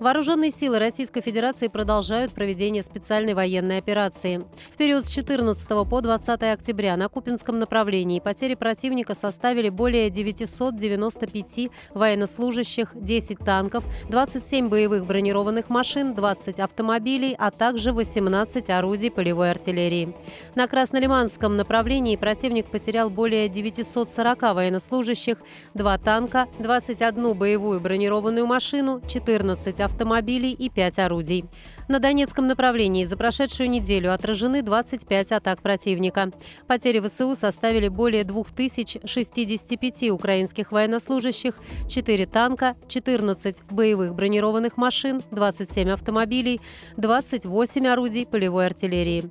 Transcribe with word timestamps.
Вооруженные 0.00 0.50
силы 0.50 0.78
Российской 0.78 1.20
Федерации 1.20 1.68
продолжают 1.68 2.32
проведение 2.32 2.82
специальной 2.82 3.34
военной 3.34 3.76
операции. 3.76 4.46
В 4.72 4.78
период 4.78 5.04
с 5.04 5.10
14 5.10 5.68
по 5.68 6.00
20 6.00 6.42
октября 6.42 6.96
на 6.96 7.10
Купинском 7.10 7.58
направлении 7.58 8.18
потери 8.18 8.54
противника 8.54 9.14
составили 9.14 9.68
более 9.68 10.08
995 10.08 11.70
военнослужащих, 11.92 12.92
10 12.94 13.40
танков, 13.40 13.84
27 14.08 14.70
боевых 14.70 15.04
бронированных 15.04 15.68
машин, 15.68 16.14
20 16.14 16.60
автомобилей, 16.60 17.36
а 17.38 17.50
также 17.50 17.92
18 17.92 18.70
орудий 18.70 19.10
полевой 19.10 19.50
артиллерии. 19.50 20.16
На 20.54 20.66
Краснолиманском 20.66 21.58
направлении 21.58 22.16
противник 22.16 22.70
потерял 22.70 23.10
более 23.10 23.50
940 23.50 24.40
военнослужащих, 24.54 25.42
2 25.74 25.98
танка, 25.98 26.48
21 26.58 27.34
боевую 27.34 27.82
бронированную 27.82 28.46
машину, 28.46 29.02
14 29.06 29.66
автомобилей, 29.66 29.89
автомобилей 29.90 30.52
и 30.52 30.70
5 30.70 30.98
орудий. 31.00 31.44
На 31.88 31.98
Донецком 31.98 32.46
направлении 32.46 33.04
за 33.04 33.16
прошедшую 33.16 33.68
неделю 33.68 34.14
отражены 34.14 34.62
25 34.62 35.32
атак 35.32 35.60
противника. 35.60 36.30
Потери 36.66 37.00
ВСУ 37.00 37.36
составили 37.36 37.88
более 37.88 38.24
2065 38.24 40.10
украинских 40.10 40.72
военнослужащих, 40.72 41.58
4 41.88 42.26
танка, 42.26 42.76
14 42.88 43.62
боевых 43.70 44.14
бронированных 44.14 44.76
машин, 44.76 45.22
27 45.32 45.90
автомобилей, 45.90 46.60
28 46.96 47.86
орудий 47.88 48.26
полевой 48.26 48.66
артиллерии. 48.66 49.28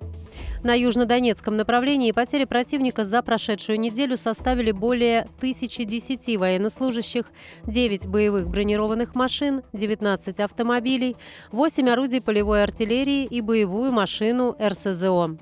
На 0.61 0.73
южнодонецком 0.73 1.55
направлении 1.55 2.11
потери 2.11 2.43
противника 2.43 3.05
за 3.05 3.21
прошедшую 3.21 3.79
неделю 3.79 4.17
составили 4.17 4.71
более 4.71 5.21
1010 5.37 6.37
военнослужащих, 6.37 7.31
9 7.63 8.07
боевых 8.07 8.49
бронированных 8.49 9.15
машин, 9.15 9.61
19 9.71 10.39
автомобилей, 10.41 11.15
8 11.53 11.89
орудий 11.89 12.21
полевой 12.21 12.63
артиллерии 12.63 13.23
и 13.23 13.39
боевую 13.39 13.91
машину 13.91 14.57
РСЗО. 14.59 15.37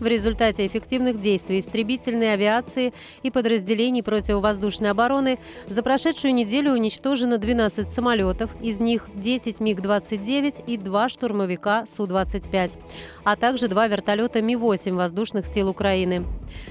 В 0.00 0.06
результате 0.06 0.64
эффективных 0.64 1.18
действий 1.18 1.58
истребительной 1.58 2.32
авиации 2.34 2.92
и 3.24 3.32
подразделений 3.32 4.04
противовоздушной 4.04 4.90
обороны 4.90 5.40
за 5.66 5.82
прошедшую 5.82 6.34
неделю 6.34 6.72
уничтожено 6.72 7.36
12 7.36 7.90
самолетов, 7.90 8.50
из 8.62 8.80
них 8.80 9.08
10 9.16 9.58
МиГ-29 9.58 10.64
и 10.68 10.76
2 10.76 11.08
штурмовика 11.08 11.84
Су-25, 11.88 12.78
а 13.24 13.34
также 13.34 13.66
2 13.66 13.88
вертолета 13.88 14.40
Ми-8 14.40 14.94
воздушных 14.94 15.46
сил 15.46 15.68
Украины. 15.68 16.24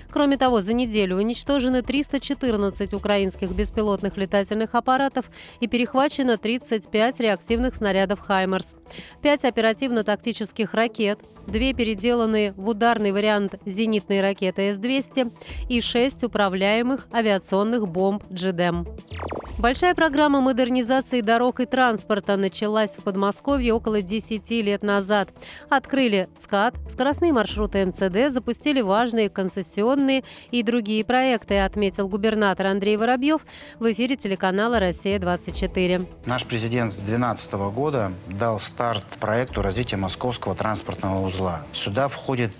Кроме 0.09 0.37
того, 0.37 0.61
за 0.61 0.71
неделю 0.73 1.17
уничтожены 1.17 1.81
314 1.81 2.93
украинских 2.93 3.51
беспилотных 3.51 4.15
летательных 4.15 4.73
аппаратов 4.73 5.25
и 5.59 5.67
перехвачено 5.67 6.37
35 6.37 7.19
реактивных 7.19 7.75
снарядов 7.75 8.21
«Хаймерс», 8.21 8.75
5 9.21 9.43
оперативно-тактических 9.43 10.73
ракет, 10.73 11.19
2 11.47 11.73
переделанные 11.73 12.53
в 12.53 12.69
ударный 12.69 13.11
вариант 13.17 13.55
зенитной 13.65 14.21
ракеты 14.21 14.73
С-200 14.73 15.31
и 15.69 15.81
6 15.81 16.23
управляемых 16.23 17.07
авиационных 17.11 17.87
бомб 17.87 18.23
«Джедем». 18.31 18.85
Большая 19.57 19.95
программа 19.95 20.39
модернизации 20.39 21.21
дорог 21.21 21.59
и 21.59 21.65
транспорта 21.65 22.37
началась 22.37 22.95
в 22.95 23.01
Подмосковье 23.01 23.73
около 23.73 24.03
10 24.03 24.51
лет 24.51 24.83
назад. 24.83 25.29
Открыли 25.67 26.29
ЦКАД, 26.37 26.75
скоростные 26.91 27.33
маршруты 27.33 27.83
МЦД, 27.83 28.31
запустили 28.31 28.81
важные 28.81 29.29
концессионные 29.31 30.23
и 30.51 30.61
другие 30.61 31.03
проекты, 31.03 31.59
отметил 31.59 32.07
губернатор 32.07 32.67
Андрей 32.67 32.97
Воробьев 32.97 33.47
в 33.79 33.91
эфире 33.91 34.15
телеканала 34.15 34.79
«Россия-24». 34.79 36.07
Наш 36.27 36.45
президент 36.45 36.93
с 36.93 36.97
2012 36.97 37.53
года 37.73 38.11
дал 38.27 38.59
старт 38.59 39.17
проекту 39.19 39.63
развития 39.63 39.97
московского 39.97 40.53
транспортного 40.53 41.25
узла. 41.25 41.63
Сюда 41.73 42.09
входит 42.09 42.51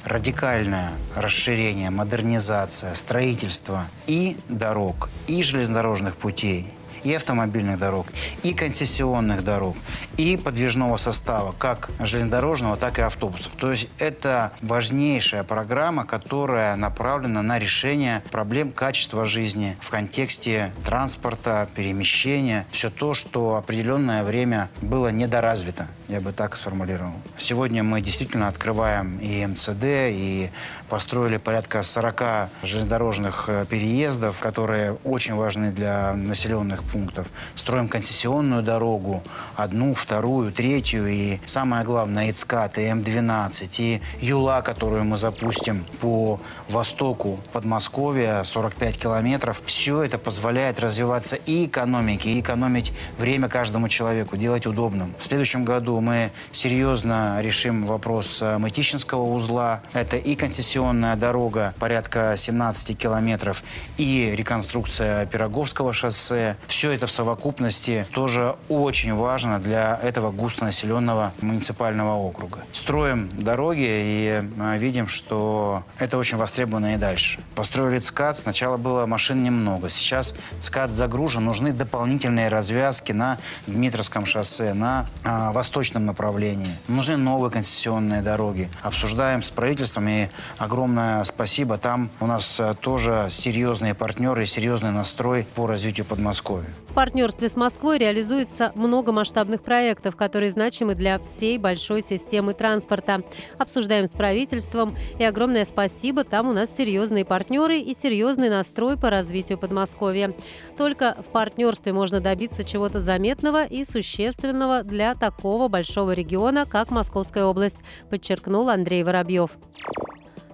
радикальное 0.48 0.92
расширение, 1.16 1.90
модернизация, 1.90 2.94
строительство 2.96 3.86
и 4.06 4.38
дорог, 4.48 5.10
и 5.28 5.44
железнодорожных 5.44 6.16
путей, 6.16 6.68
и 7.04 7.14
автомобильных 7.14 7.78
дорог, 7.78 8.08
и 8.44 8.54
концессионных 8.54 9.44
дорог, 9.44 9.76
и 10.16 10.38
подвижного 10.38 10.98
состава, 10.98 11.54
как 11.58 11.90
железнодорожного, 12.00 12.78
так 12.78 13.00
и 13.00 13.02
автобусов. 13.02 13.52
То 13.58 13.72
есть 13.72 13.90
это 14.00 14.54
важнейшая 14.62 15.44
программа, 15.44 16.06
которая 16.06 16.76
направлена 16.76 17.42
на 17.42 17.60
решение 17.60 18.24
проблем 18.32 18.72
качества 18.72 19.26
жизни 19.26 19.76
в 19.82 19.90
контексте 19.90 20.72
транспорта, 20.86 21.68
перемещения, 21.76 22.66
все 22.72 22.90
то, 22.90 23.14
что 23.14 23.56
определенное 23.56 24.24
время 24.24 24.70
было 24.82 25.10
недоразвито, 25.10 25.88
я 26.08 26.22
бы 26.22 26.32
так 26.32 26.56
сформулировал. 26.56 27.14
Сегодня 27.38 27.84
мы 27.84 28.02
действительно 28.02 28.48
открываем 28.48 29.18
и 29.20 29.46
МЦД, 29.46 29.84
и 29.84 30.50
построили 30.90 31.38
порядка 31.38 31.84
40 31.84 32.50
железнодорожных 32.64 33.46
э, 33.50 33.66
переездов, 33.70 34.40
которые 34.40 34.94
очень 35.04 35.36
важны 35.36 35.72
для 35.72 36.14
населенных 36.14 36.84
пунктов. 36.84 37.28
Строим 37.56 37.90
концессионную 37.90 38.64
дорогу, 38.64 39.22
одну, 39.56 39.94
вторую, 39.94 40.54
третью. 40.54 41.08
И 41.08 41.40
самое 41.46 41.84
главное, 41.84 42.32
ИЦКАТ, 42.32 42.78
и 42.78 42.82
М12, 42.84 43.70
и 43.80 44.02
ЮЛА, 44.22 44.62
которую 44.62 45.04
мы 45.04 45.18
запустим 45.18 45.86
по 46.00 46.40
востоку 46.70 47.40
Подмосковья, 47.52 48.44
45 48.44 48.98
километров. 48.98 49.62
Все 49.66 50.04
это 50.04 50.18
позволяет 50.18 50.80
развиваться 50.80 51.36
и 51.36 51.66
экономике, 51.66 52.30
и 52.30 52.40
экономить 52.40 52.94
время 53.18 53.50
каждому 53.50 53.90
человеку, 53.90 54.38
делать 54.38 54.66
удобным. 54.66 55.14
В 55.20 55.26
следующем 55.26 55.66
году 55.66 55.97
мы 56.02 56.32
серьезно 56.52 57.42
решим 57.42 57.86
вопрос 57.86 58.42
э, 58.42 58.58
Мытищинского 58.58 59.24
узла. 59.24 59.82
Это 59.94 60.18
и 60.18 60.36
концессионная 60.36 61.16
дорога, 61.16 61.74
порядка 61.80 62.36
17 62.38 62.98
километров, 62.98 63.64
и 63.98 64.34
реконструкция 64.36 65.26
Пироговского 65.26 65.94
шоссе. 65.94 66.58
Все 66.68 66.92
это 66.92 67.08
в 67.08 67.12
совокупности 67.12 68.06
тоже 68.12 68.56
очень 68.70 69.14
важно 69.14 69.60
для 69.60 70.00
этого 70.02 70.32
густонаселенного 70.32 71.34
муниципального 71.42 72.16
округа. 72.16 72.60
Строим 72.74 73.30
дороги 73.34 73.86
и 73.86 74.44
а, 74.60 74.78
видим, 74.78 75.08
что 75.08 75.84
это 75.98 76.18
очень 76.18 76.38
востребовано 76.38 76.96
и 76.96 76.98
дальше. 76.98 77.40
Построили 77.56 78.00
ЦКАД. 78.00 78.38
Сначала 78.38 78.78
было 78.78 79.06
машин 79.06 79.44
немного. 79.44 79.90
Сейчас 79.90 80.36
ЦКАД 80.60 80.92
загружен. 80.92 81.46
Нужны 81.46 81.74
дополнительные 81.74 82.50
развязки 82.50 83.12
на 83.12 83.38
Дмитровском 83.68 84.26
шоссе, 84.26 84.74
на 84.74 85.08
а, 85.24 85.52
восточном 85.52 85.87
направлении. 85.96 86.68
Нужны 86.88 87.18
новые 87.18 87.52
концессионные 87.52 88.22
дороги. 88.22 88.70
Обсуждаем 88.82 89.42
с 89.42 89.50
правительством 89.50 90.08
и 90.08 90.28
огромное 90.58 91.24
спасибо. 91.24 91.78
Там 91.78 92.10
у 92.20 92.28
нас 92.28 92.60
а, 92.60 92.76
тоже 92.76 93.28
серьезные 93.30 93.94
партнеры 93.94 94.44
и 94.44 94.46
серьезный 94.46 94.92
настрой 94.92 95.48
по 95.56 95.68
развитию 95.68 96.06
Подмосковья. 96.06 96.68
В 96.90 96.94
партнерстве 96.94 97.50
с 97.50 97.56
Москвой 97.56 98.00
реализуется 98.00 98.72
много 98.76 99.12
масштабных 99.12 99.62
проектов, 99.62 100.16
которые 100.16 100.52
значимы 100.52 100.96
для 100.96 101.20
всей 101.20 101.58
большой 101.58 102.04
системы 102.04 102.54
транспорта. 102.54 103.22
Обсуждаем 103.58 104.08
с 104.08 104.12
правительством, 104.12 104.98
и 105.20 105.24
огромное 105.24 105.66
спасибо, 105.66 106.24
там 106.24 106.48
у 106.48 106.54
нас 106.54 106.76
серьезные 106.76 107.24
партнеры 107.24 107.78
и 107.80 107.96
серьезный 107.96 108.50
настрой 108.50 108.98
по 108.98 109.10
развитию 109.10 109.58
Подмосковья. 109.58 110.34
Только 110.78 111.16
в 111.20 111.30
партнерстве 111.30 111.94
можно 111.94 112.20
добиться 112.20 112.64
чего-то 112.64 113.00
заметного 113.00 113.66
и 113.66 113.86
существенного 113.86 114.84
для 114.84 115.16
такого 115.16 115.68
большого 115.68 115.77
региона, 116.12 116.66
как 116.66 116.92
Московская 116.92 117.46
область, 117.46 117.78
подчеркнул 118.10 118.70
Андрей 118.70 119.04
Воробьев. 119.04 119.52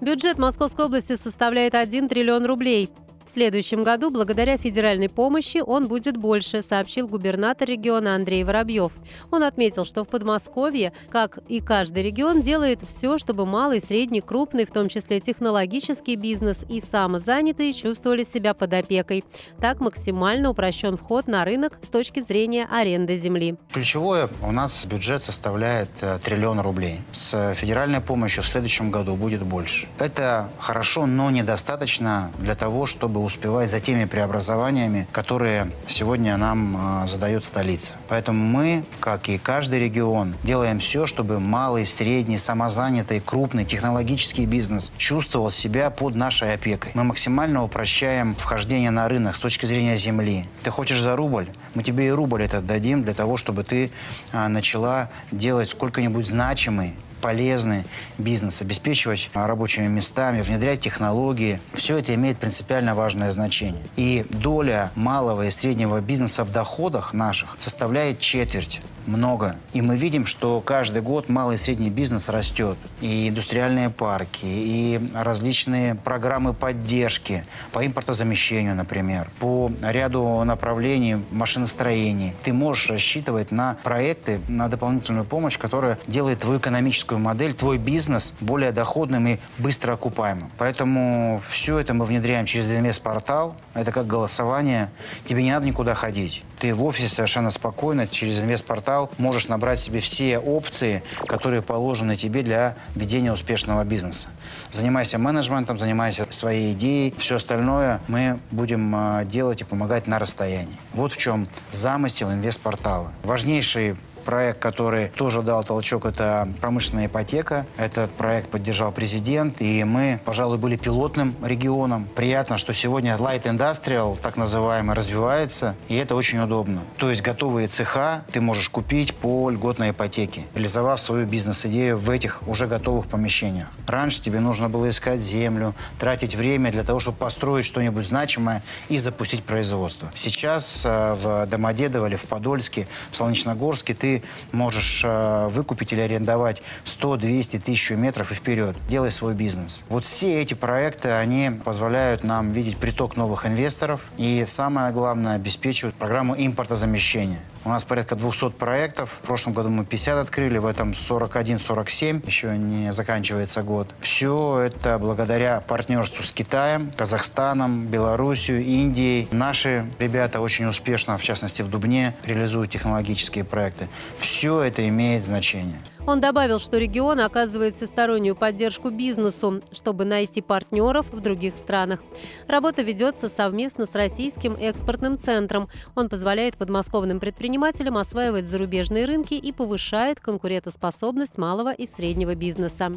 Бюджет 0.01 0.37
Московской 0.37 0.85
области 0.85 1.15
составляет 1.15 1.75
1 1.75 2.09
триллион 2.09 2.45
рублей. 2.45 2.89
В 3.25 3.31
следующем 3.31 3.83
году, 3.83 4.09
благодаря 4.11 4.57
федеральной 4.57 5.07
помощи, 5.07 5.61
он 5.65 5.87
будет 5.87 6.17
больше, 6.17 6.61
сообщил 6.61 7.07
губернатор 7.07 7.67
региона 7.67 8.15
Андрей 8.15 8.43
Воробьев. 8.43 8.91
Он 9.31 9.43
отметил, 9.43 9.85
что 9.85 10.03
в 10.03 10.09
Подмосковье, 10.09 10.91
как 11.09 11.39
и 11.47 11.61
каждый 11.61 12.03
регион, 12.03 12.41
делает 12.41 12.81
все, 12.87 13.17
чтобы 13.17 13.45
малый, 13.45 13.81
средний, 13.81 14.19
крупный, 14.19 14.65
в 14.65 14.71
том 14.71 14.89
числе 14.89 15.21
технологический 15.21 16.15
бизнес 16.15 16.65
и 16.67 16.81
самозанятые 16.81 17.73
чувствовали 17.73 18.25
себя 18.25 18.53
под 18.53 18.73
опекой. 18.73 19.23
Так 19.59 19.79
максимально 19.79 20.49
упрощен 20.49 20.97
вход 20.97 21.27
на 21.27 21.45
рынок 21.45 21.79
с 21.81 21.89
точки 21.89 22.21
зрения 22.21 22.67
аренды 22.69 23.17
земли. 23.17 23.55
Ключевое 23.71 24.29
у 24.41 24.51
нас 24.51 24.85
бюджет 24.85 25.23
составляет 25.23 25.89
э, 26.01 26.19
триллион 26.23 26.59
рублей. 26.59 26.99
С 27.13 27.53
федеральной 27.55 28.01
помощью 28.01 28.43
в 28.43 28.47
следующем 28.47 28.91
году 28.91 29.15
будет 29.15 29.43
больше. 29.43 29.87
Это 29.97 30.49
хорошо, 30.59 31.05
но 31.05 31.31
недостаточно 31.31 32.31
для 32.39 32.55
того, 32.55 32.85
чтобы 32.85 33.12
чтобы 33.13 33.25
успевать 33.25 33.69
за 33.69 33.79
теми 33.79 34.05
преобразованиями, 34.05 35.07
которые 35.11 35.69
сегодня 35.87 36.35
нам 36.35 37.05
задает 37.05 37.45
столица. 37.45 37.93
Поэтому 38.07 38.43
мы, 38.43 38.83
как 38.99 39.29
и 39.29 39.37
каждый 39.37 39.81
регион, 39.81 40.33
делаем 40.41 40.79
все, 40.79 41.05
чтобы 41.05 41.39
малый, 41.39 41.85
средний, 41.85 42.39
самозанятый, 42.39 43.19
крупный 43.19 43.65
технологический 43.65 44.47
бизнес 44.47 44.91
чувствовал 44.97 45.51
себя 45.51 45.91
под 45.91 46.15
нашей 46.15 46.55
опекой. 46.55 46.91
Мы 46.95 47.03
максимально 47.03 47.63
упрощаем 47.63 48.33
вхождение 48.33 48.89
на 48.89 49.07
рынок 49.07 49.35
с 49.35 49.39
точки 49.39 49.67
зрения 49.67 49.95
земли. 49.95 50.45
Ты 50.63 50.71
хочешь 50.71 50.99
за 50.99 51.15
рубль? 51.15 51.47
Мы 51.75 51.83
тебе 51.83 52.07
и 52.07 52.09
рубль 52.09 52.41
этот 52.41 52.65
дадим 52.65 53.03
для 53.03 53.13
того, 53.13 53.37
чтобы 53.37 53.63
ты 53.63 53.91
а, 54.31 54.49
начала 54.49 55.11
делать 55.31 55.69
сколько-нибудь 55.69 56.27
значимый 56.27 56.95
полезный 57.23 57.85
бизнес, 58.17 58.61
обеспечивать 58.61 59.29
рабочими 59.33 59.87
местами, 59.87 60.41
внедрять 60.41 60.81
технологии. 60.81 61.61
Все 61.73 61.97
это 61.97 62.13
имеет 62.15 62.37
принципиально 62.37 62.95
важное 62.95 63.31
значение. 63.31 63.81
И 63.95 64.25
доля 64.29 64.91
малого 64.95 65.45
и 65.45 65.49
среднего 65.49 66.01
бизнеса 66.01 66.43
в 66.43 66.51
доходах 66.51 67.13
наших 67.13 67.55
составляет 67.59 68.19
четверть 68.19 68.81
много. 69.05 69.55
И 69.73 69.81
мы 69.81 69.97
видим, 69.97 70.25
что 70.25 70.61
каждый 70.61 71.01
год 71.01 71.29
малый 71.29 71.55
и 71.55 71.57
средний 71.57 71.89
бизнес 71.89 72.29
растет. 72.29 72.77
И 73.01 73.29
индустриальные 73.29 73.89
парки, 73.89 74.43
и 74.43 74.99
различные 75.13 75.95
программы 75.95 76.53
поддержки 76.53 77.45
по 77.71 77.85
импортозамещению, 77.85 78.75
например, 78.75 79.29
по 79.39 79.71
ряду 79.81 80.43
направлений 80.43 81.17
машиностроений. 81.31 82.33
Ты 82.43 82.53
можешь 82.53 82.89
рассчитывать 82.89 83.51
на 83.51 83.77
проекты, 83.83 84.39
на 84.47 84.67
дополнительную 84.67 85.25
помощь, 85.25 85.57
которая 85.57 85.97
делает 86.07 86.39
твою 86.39 86.59
экономическую 86.59 87.12
модель, 87.19 87.53
твой 87.53 87.77
бизнес 87.77 88.35
более 88.39 88.71
доходным 88.71 89.27
и 89.27 89.37
быстро 89.57 89.93
окупаемым. 89.93 90.51
Поэтому 90.57 91.41
все 91.47 91.77
это 91.77 91.93
мы 91.93 92.05
внедряем 92.05 92.45
через 92.45 92.71
инвестпортал. 92.71 93.55
Это 93.73 93.91
как 93.91 94.07
голосование. 94.07 94.89
Тебе 95.25 95.43
не 95.43 95.51
надо 95.51 95.65
никуда 95.65 95.93
ходить. 95.93 96.43
Ты 96.59 96.73
в 96.73 96.83
офисе 96.83 97.09
совершенно 97.09 97.51
спокойно 97.51 98.07
через 98.07 98.39
инвестпортал 98.39 98.73
портал 98.73 99.11
можешь 99.17 99.47
набрать 99.47 99.79
себе 99.79 99.99
все 99.99 100.39
опции, 100.39 101.03
которые 101.27 101.61
положены 101.61 102.15
тебе 102.15 102.41
для 102.41 102.75
ведения 102.95 103.31
успешного 103.31 103.83
бизнеса. 103.83 104.29
Занимайся 104.71 105.17
менеджментом, 105.17 105.79
занимайся 105.79 106.25
своей 106.31 106.73
идеей. 106.73 107.13
Все 107.17 107.35
остальное 107.35 108.01
мы 108.07 108.39
будем 108.51 108.93
а, 108.95 109.23
делать 109.25 109.61
и 109.61 109.63
помогать 109.63 110.07
на 110.07 110.19
расстоянии. 110.19 110.75
Вот 110.93 111.11
в 111.11 111.17
чем 111.17 111.47
замысел 111.71 112.31
инвестпортала. 112.31 113.11
Важнейший 113.23 113.95
проект, 114.23 114.59
который 114.59 115.07
тоже 115.09 115.41
дал 115.41 115.63
толчок, 115.63 116.05
это 116.05 116.47
промышленная 116.61 117.07
ипотека. 117.07 117.65
Этот 117.77 118.11
проект 118.11 118.49
поддержал 118.49 118.91
президент, 118.91 119.61
и 119.61 119.83
мы, 119.83 120.19
пожалуй, 120.25 120.57
были 120.57 120.75
пилотным 120.75 121.35
регионом. 121.43 122.07
Приятно, 122.15 122.57
что 122.57 122.73
сегодня 122.73 123.15
Light 123.15 123.43
Industrial, 123.43 124.17
так 124.19 124.37
называемый, 124.37 124.95
развивается, 124.95 125.75
и 125.87 125.95
это 125.95 126.15
очень 126.15 126.39
удобно. 126.39 126.81
То 126.97 127.09
есть 127.09 127.21
готовые 127.21 127.67
цеха 127.67 128.23
ты 128.31 128.41
можешь 128.41 128.69
купить 128.69 129.15
по 129.15 129.49
льготной 129.49 129.91
ипотеке, 129.91 130.45
реализовав 130.53 130.99
свою 130.99 131.25
бизнес-идею 131.25 131.97
в 131.97 132.09
этих 132.09 132.47
уже 132.47 132.67
готовых 132.67 133.07
помещениях. 133.07 133.67
Раньше 133.87 134.21
тебе 134.21 134.39
нужно 134.39 134.69
было 134.69 134.89
искать 134.89 135.19
землю, 135.19 135.73
тратить 135.99 136.35
время 136.35 136.71
для 136.71 136.83
того, 136.83 136.99
чтобы 136.99 137.17
построить 137.17 137.65
что-нибудь 137.65 138.05
значимое 138.05 138.63
и 138.89 138.97
запустить 138.97 139.43
производство. 139.43 140.11
Сейчас 140.15 140.83
э, 140.85 141.13
в 141.13 141.45
Домодедово 141.47 142.07
или 142.07 142.15
в 142.15 142.23
Подольске, 142.23 142.87
в 143.11 143.15
Солнечногорске 143.15 143.93
ты 143.93 144.12
можешь 144.51 145.01
э, 145.03 145.47
выкупить 145.49 145.93
или 145.93 146.01
арендовать 146.01 146.61
100, 146.85 147.17
200, 147.17 147.57
1000 147.57 147.95
метров 147.95 148.31
и 148.31 148.35
вперед. 148.35 148.75
Делай 148.89 149.11
свой 149.11 149.33
бизнес. 149.33 149.85
Вот 149.89 150.05
все 150.05 150.41
эти 150.41 150.53
проекты, 150.53 151.09
они 151.09 151.51
позволяют 151.63 152.23
нам 152.23 152.51
видеть 152.51 152.77
приток 152.77 153.17
новых 153.17 153.45
инвесторов 153.45 154.01
и, 154.17 154.43
самое 154.47 154.91
главное, 154.91 155.35
обеспечивают 155.35 155.95
программу 155.95 156.35
импортозамещения. 156.37 157.39
У 157.65 157.69
нас 157.69 157.85
порядка 157.85 158.15
200 158.15 158.51
проектов. 158.51 159.09
В 159.21 159.25
прошлом 159.25 159.53
году 159.53 159.69
мы 159.69 159.85
50 159.85 160.17
открыли, 160.17 160.57
в 160.57 160.65
этом 160.65 160.91
41-47. 160.91 162.25
Еще 162.25 162.57
не 162.57 162.91
заканчивается 162.91 163.63
год. 163.63 163.87
Все 164.01 164.59
это 164.59 164.99
благодаря 164.99 165.61
партнерству 165.61 166.23
с 166.23 166.33
Китаем, 166.33 166.91
Казахстаном, 166.97 167.87
Белоруссией, 167.87 168.81
Индией. 168.81 169.29
Наши 169.31 169.85
ребята 169.97 170.41
очень 170.41 170.65
успешно, 170.65 171.17
в 171.17 171.23
частности 171.23 171.61
в 171.61 171.69
Дубне, 171.69 172.13
реализуют 172.25 172.71
технологические 172.71 173.45
проекты. 173.45 173.87
Все 174.17 174.61
это 174.61 174.85
имеет 174.89 175.23
значение. 175.23 175.79
Он 176.05 176.19
добавил, 176.19 176.59
что 176.59 176.77
регион 176.77 177.21
оказывает 177.21 177.75
всестороннюю 177.75 178.35
поддержку 178.35 178.89
бизнесу, 178.89 179.61
чтобы 179.71 180.03
найти 180.03 180.41
партнеров 180.41 181.07
в 181.11 181.21
других 181.21 181.55
странах. 181.55 182.03
Работа 182.47 182.81
ведется 182.81 183.29
совместно 183.29 183.85
с 183.85 183.95
Российским 183.95 184.57
экспортным 184.59 185.17
центром. 185.17 185.69
Он 185.95 186.09
позволяет 186.09 186.57
подмосковным 186.57 187.21
предпринимателям 187.21 187.97
осваивать 187.97 188.47
зарубежные 188.47 189.05
рынки 189.05 189.35
и 189.35 189.53
повышает 189.53 190.19
конкурентоспособность 190.19 191.37
малого 191.37 191.71
и 191.71 191.87
среднего 191.87 192.35
бизнеса. 192.35 192.91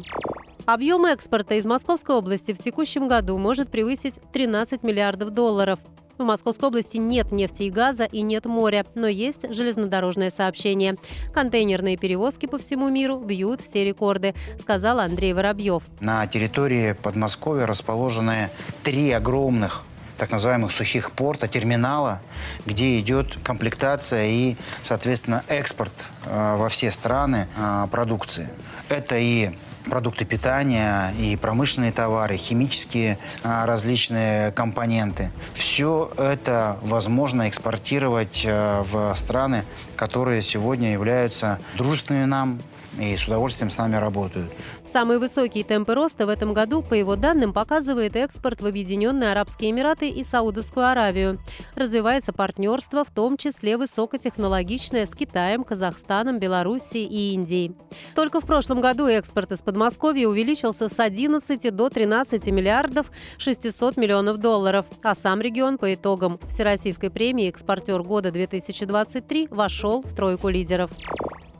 Объем 0.65 1.05
экспорта 1.05 1.55
из 1.55 1.65
Московской 1.65 2.13
области 2.13 2.53
в 2.53 2.57
текущем 2.57 3.07
году 3.07 3.37
может 3.37 3.69
превысить 3.69 4.15
13 4.33 4.83
миллиардов 4.83 5.29
долларов. 5.29 5.79
В 6.17 6.23
Московской 6.23 6.69
области 6.69 6.97
нет 6.97 7.31
нефти 7.31 7.63
и 7.63 7.69
газа 7.69 8.05
и 8.05 8.21
нет 8.21 8.45
моря, 8.45 8.85
но 8.95 9.07
есть 9.07 9.53
железнодорожное 9.53 10.31
сообщение. 10.31 10.95
Контейнерные 11.33 11.95
перевозки 11.95 12.47
по 12.47 12.57
всему 12.57 12.89
миру 12.89 13.19
бьют 13.19 13.61
все 13.61 13.85
рекорды, 13.85 14.33
сказал 14.59 14.99
Андрей 14.99 15.33
Воробьев. 15.33 15.83
На 15.99 16.25
территории 16.25 16.93
Подмосковья 16.93 17.67
расположены 17.67 18.49
три 18.83 19.11
огромных 19.11 19.83
так 20.17 20.31
называемых 20.31 20.71
сухих 20.71 21.11
порта, 21.11 21.47
терминала, 21.47 22.21
где 22.65 22.99
идет 22.99 23.37
комплектация 23.43 24.25
и, 24.25 24.55
соответственно, 24.81 25.43
экспорт 25.47 25.93
э, 26.25 26.55
во 26.57 26.69
все 26.69 26.91
страны 26.91 27.47
э, 27.55 27.87
продукции. 27.91 28.49
Это 28.89 29.15
и 29.17 29.51
продукты 29.89 30.25
питания, 30.25 31.13
и 31.19 31.35
промышленные 31.35 31.91
товары, 31.91 32.37
химические 32.37 33.17
а, 33.43 33.65
различные 33.65 34.51
компоненты. 34.51 35.31
Все 35.53 36.11
это 36.17 36.77
возможно 36.81 37.47
экспортировать 37.49 38.45
а, 38.47 38.83
в 38.83 39.15
страны, 39.15 39.63
которые 39.95 40.41
сегодня 40.41 40.91
являются 40.91 41.59
дружественными 41.75 42.25
нам, 42.25 42.59
и 42.99 43.15
с 43.15 43.27
удовольствием 43.27 43.69
с 43.69 43.77
нами 43.77 43.95
работают. 43.95 44.51
Самые 44.85 45.19
высокие 45.19 45.63
темпы 45.63 45.93
роста 45.93 46.25
в 46.25 46.29
этом 46.29 46.53
году, 46.53 46.81
по 46.81 46.93
его 46.93 47.15
данным, 47.15 47.53
показывает 47.53 48.15
экспорт 48.15 48.61
в 48.61 48.65
Объединенные 48.65 49.31
Арабские 49.31 49.71
Эмираты 49.71 50.09
и 50.09 50.23
Саудовскую 50.23 50.87
Аравию. 50.87 51.39
Развивается 51.75 52.33
партнерство, 52.33 53.03
в 53.03 53.11
том 53.11 53.37
числе 53.37 53.77
высокотехнологичное 53.77 55.05
с 55.05 55.11
Китаем, 55.11 55.63
Казахстаном, 55.63 56.39
Белоруссией 56.39 57.05
и 57.05 57.33
Индией. 57.33 57.75
Только 58.15 58.39
в 58.39 58.45
прошлом 58.45 58.81
году 58.81 59.07
экспорт 59.07 59.51
из 59.51 59.61
Подмосковья 59.61 60.27
увеличился 60.27 60.89
с 60.89 60.99
11 60.99 61.75
до 61.75 61.89
13 61.89 62.47
миллиардов 62.47 63.11
600 63.37 63.97
миллионов 63.97 64.37
долларов, 64.37 64.85
а 65.03 65.15
сам 65.15 65.41
регион 65.41 65.77
по 65.77 65.93
итогам 65.93 66.39
Всероссийской 66.47 67.09
премии 67.09 67.49
«Экспортер 67.49 68.01
года 68.03 68.29
2023» 68.29 69.53
вошел 69.53 70.01
в 70.01 70.15
тройку 70.15 70.49
лидеров. 70.49 70.91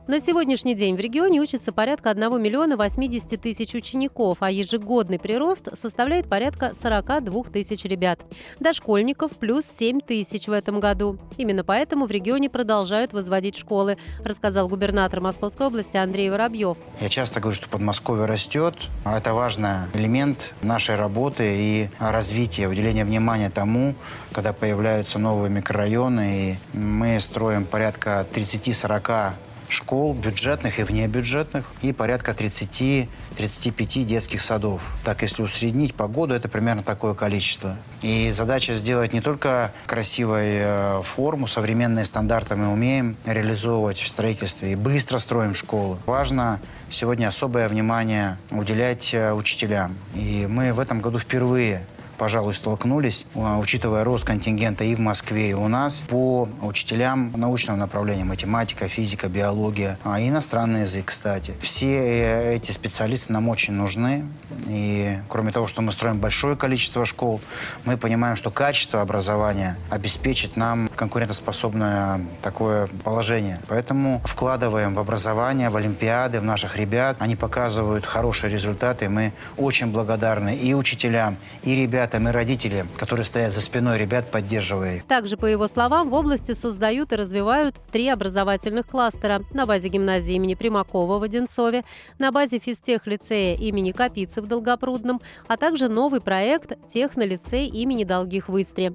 На 0.07 0.21
сегодняшний 0.21 0.73
день 0.73 0.95
в 0.95 1.01
регионе 1.01 1.41
учатся 1.41 1.73
порядка 1.73 2.11
1 2.11 2.41
миллиона 2.41 2.77
80 2.77 3.41
тысяч 3.41 3.75
учеников, 3.75 4.37
а 4.39 4.49
ежегодный 4.49 5.19
прирост 5.19 5.67
составляет 5.77 6.29
порядка 6.29 6.71
42 6.81 7.43
тысяч 7.51 7.83
ребят. 7.83 8.21
Дошкольников 8.61 9.31
плюс 9.31 9.65
7 9.65 9.99
тысяч 9.99 10.47
в 10.47 10.53
этом 10.53 10.79
году. 10.79 11.19
Именно 11.35 11.65
поэтому 11.65 12.05
в 12.05 12.11
регионе 12.11 12.49
продолжают 12.49 13.11
возводить 13.11 13.57
школы, 13.57 13.97
рассказал 14.23 14.69
губернатор 14.69 15.19
Московской 15.19 15.67
области 15.67 15.97
Андрей 15.97 16.29
Воробьев. 16.29 16.77
Я 17.01 17.09
часто 17.09 17.41
говорю, 17.41 17.57
что 17.57 17.67
Подмосковье 17.67 18.27
растет. 18.27 18.75
Это 19.03 19.33
важный 19.33 19.89
элемент 19.93 20.53
нашей 20.61 20.95
работы 20.95 21.43
и 21.43 21.89
развития, 21.99 22.69
уделения 22.69 23.03
внимания 23.03 23.49
тому, 23.49 23.93
когда 24.31 24.53
появляются 24.53 25.19
новые 25.19 25.49
микрорайоны. 25.49 26.57
И 26.73 26.77
мы 26.77 27.19
строим 27.19 27.65
порядка 27.65 28.25
30-40 28.33 29.33
школ, 29.69 30.13
бюджетных 30.13 30.79
и 30.79 30.83
внебюджетных, 30.83 31.65
и 31.81 31.93
порядка 31.93 32.31
30-35 32.31 34.03
детских 34.03 34.41
садов. 34.41 34.81
Так, 35.03 35.21
если 35.21 35.41
усреднить 35.41 35.93
по 35.93 36.07
году, 36.07 36.33
это 36.33 36.47
примерно 36.47 36.83
такое 36.83 37.13
количество. 37.13 37.77
И 38.01 38.31
задача 38.31 38.73
сделать 38.75 39.13
не 39.13 39.21
только 39.21 39.71
красивую 39.85 40.41
э, 40.43 41.01
форму, 41.03 41.47
современные 41.47 42.05
стандарты 42.05 42.55
мы 42.55 42.71
умеем 42.71 43.17
реализовывать 43.25 43.99
в 43.99 44.07
строительстве 44.07 44.73
и 44.73 44.75
быстро 44.75 45.19
строим 45.19 45.55
школы. 45.55 45.97
Важно 46.05 46.59
сегодня 46.89 47.27
особое 47.27 47.67
внимание 47.67 48.37
уделять 48.51 49.13
э, 49.13 49.33
учителям. 49.33 49.95
И 50.15 50.47
мы 50.49 50.73
в 50.73 50.79
этом 50.79 51.01
году 51.01 51.19
впервые 51.19 51.85
пожалуй, 52.17 52.53
столкнулись, 52.53 53.25
а, 53.35 53.57
учитывая 53.59 54.03
рост 54.03 54.25
контингента 54.25 54.83
и 54.83 54.95
в 54.95 54.99
Москве, 54.99 55.51
и 55.51 55.53
у 55.53 55.67
нас, 55.67 56.01
по 56.07 56.49
учителям 56.61 57.31
научного 57.35 57.77
направления 57.77 58.23
математика, 58.23 58.87
физика, 58.87 59.29
биология, 59.29 59.99
а 60.03 60.19
иностранный 60.19 60.81
язык, 60.81 61.05
кстати. 61.05 61.53
Все 61.61 61.97
э, 61.97 62.55
эти 62.55 62.71
специалисты 62.71 63.33
нам 63.33 63.49
очень 63.49 63.73
нужны. 63.73 64.25
И 64.67 65.17
кроме 65.29 65.51
того, 65.51 65.67
что 65.67 65.81
мы 65.81 65.91
строим 65.91 66.19
большое 66.19 66.55
количество 66.55 67.05
школ, 67.05 67.39
мы 67.85 67.97
понимаем, 67.97 68.35
что 68.35 68.49
качество 68.51 69.01
образования 69.01 69.77
обеспечит 69.89 70.57
нам 70.57 70.89
конкурентоспособное 70.95 72.21
такое 72.41 72.87
положение. 73.03 73.59
Поэтому 73.67 74.21
вкладываем 74.25 74.95
в 74.95 74.99
образование, 74.99 75.69
в 75.69 75.75
олимпиады, 75.75 76.39
в 76.39 76.43
наших 76.43 76.75
ребят. 76.75 77.17
Они 77.19 77.35
показывают 77.35 78.05
хорошие 78.05 78.51
результаты. 78.51 79.09
Мы 79.09 79.33
очень 79.57 79.87
благодарны 79.87 80.55
и 80.55 80.73
учителям, 80.73 81.37
и 81.63 81.75
ребятам, 81.75 82.06
и 82.13 82.31
родителям, 82.31 82.87
которые 82.97 83.25
стоят 83.25 83.51
за 83.51 83.61
спиной 83.61 83.97
ребят, 83.97 84.31
поддерживая 84.31 84.97
их. 84.97 85.05
Также, 85.05 85.37
по 85.37 85.45
его 85.45 85.67
словам, 85.67 86.09
в 86.09 86.13
области 86.13 86.55
создают 86.55 87.11
и 87.11 87.15
развивают 87.15 87.75
три 87.91 88.09
образовательных 88.09 88.87
кластера 88.87 89.43
на 89.53 89.65
базе 89.65 89.87
гимназии 89.87 90.33
имени 90.33 90.55
Примакова 90.55 91.19
в 91.19 91.23
Одинцове, 91.23 91.83
на 92.19 92.31
базе 92.31 92.59
физтех-лицея 92.59 93.55
имени 93.55 93.91
Капицы 93.91 94.41
в 94.41 94.47
Долгопрудном, 94.47 95.21
а 95.47 95.57
также 95.57 95.87
новый 95.87 96.21
проект 96.21 96.73
«Технолицей 96.91 97.65
имени 97.65 98.03
Долгих 98.03 98.49
в 98.49 98.61
Истре». 98.61 98.93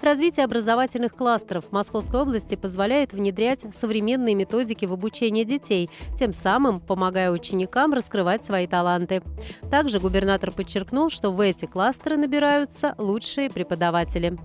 Развитие 0.00 0.44
образовательных 0.44 1.14
кластеров 1.14 1.66
в 1.66 1.72
Московской 1.72 2.20
области 2.20 2.56
позволяет 2.56 3.12
внедрять 3.12 3.64
современные 3.74 4.34
методики 4.34 4.84
в 4.84 4.92
обучении 4.92 5.44
детей, 5.44 5.90
тем 6.18 6.32
самым 6.32 6.80
помогая 6.80 7.30
ученикам 7.30 7.92
раскрывать 7.92 8.44
свои 8.44 8.66
таланты. 8.66 9.22
Также 9.70 10.00
губернатор 10.00 10.52
подчеркнул, 10.52 11.10
что 11.10 11.30
в 11.30 11.40
эти 11.40 11.66
кластеры 11.66 12.16
набираются 12.52 12.94
лучшие 12.98 13.50
преподаватели. 13.50 14.36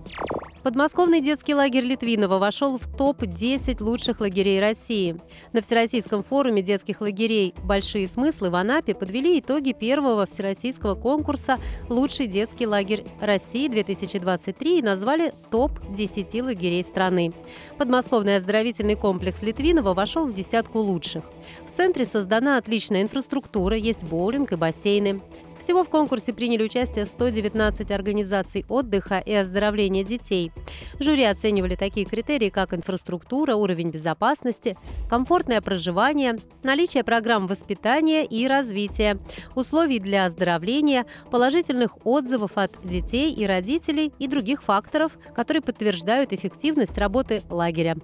Подмосковный 0.62 1.20
детский 1.20 1.54
лагерь 1.54 1.84
Литвинова 1.84 2.38
вошел 2.38 2.78
в 2.78 2.96
топ-10 2.96 3.82
лучших 3.82 4.20
лагерей 4.20 4.60
России. 4.60 5.16
На 5.52 5.62
Всероссийском 5.62 6.22
форуме 6.22 6.62
детских 6.62 7.00
лагерей 7.00 7.54
«Большие 7.64 8.08
смыслы» 8.08 8.50
в 8.50 8.54
Анапе 8.56 8.94
подвели 8.94 9.38
итоги 9.38 9.72
первого 9.72 10.26
всероссийского 10.26 10.94
конкурса 10.94 11.58
«Лучший 11.88 12.26
детский 12.26 12.66
лагерь 12.66 13.06
России-2023» 13.20 14.78
и 14.78 14.82
назвали 14.82 15.32
топ-10 15.50 16.42
лагерей 16.42 16.84
страны. 16.84 17.32
Подмосковный 17.78 18.36
оздоровительный 18.36 18.96
комплекс 18.96 19.40
Литвинова 19.42 19.94
вошел 19.94 20.26
в 20.26 20.34
десятку 20.34 20.80
лучших. 20.80 21.24
В 21.66 21.74
центре 21.74 22.04
создана 22.04 22.56
отличная 22.56 23.02
инфраструктура, 23.02 23.76
есть 23.76 24.02
боулинг 24.02 24.52
и 24.52 24.56
бассейны. 24.56 25.22
Всего 25.58 25.82
в 25.82 25.88
конкурсе 25.88 26.32
приняли 26.32 26.62
участие 26.62 27.06
119 27.06 27.90
организаций 27.90 28.64
отдыха 28.68 29.18
и 29.18 29.32
оздоровления 29.34 30.04
детей. 30.04 30.52
Жюри 31.00 31.24
оценивали 31.24 31.74
такие 31.74 32.06
критерии, 32.06 32.48
как 32.48 32.72
инфраструктура, 32.72 33.54
уровень 33.54 33.90
безопасности, 33.90 34.76
комфортное 35.10 35.60
проживание, 35.60 36.38
наличие 36.62 37.02
программ 37.02 37.46
воспитания 37.46 38.24
и 38.24 38.46
развития, 38.46 39.18
условий 39.54 39.98
для 39.98 40.26
оздоровления, 40.26 41.06
положительных 41.30 42.06
отзывов 42.06 42.52
от 42.54 42.72
детей 42.84 43.32
и 43.32 43.46
родителей 43.46 44.12
и 44.18 44.28
других 44.28 44.62
факторов, 44.62 45.12
которые 45.34 45.62
подтверждают 45.62 46.32
эффективность 46.32 46.96
работы 46.98 47.42
лагеря. 47.50 47.96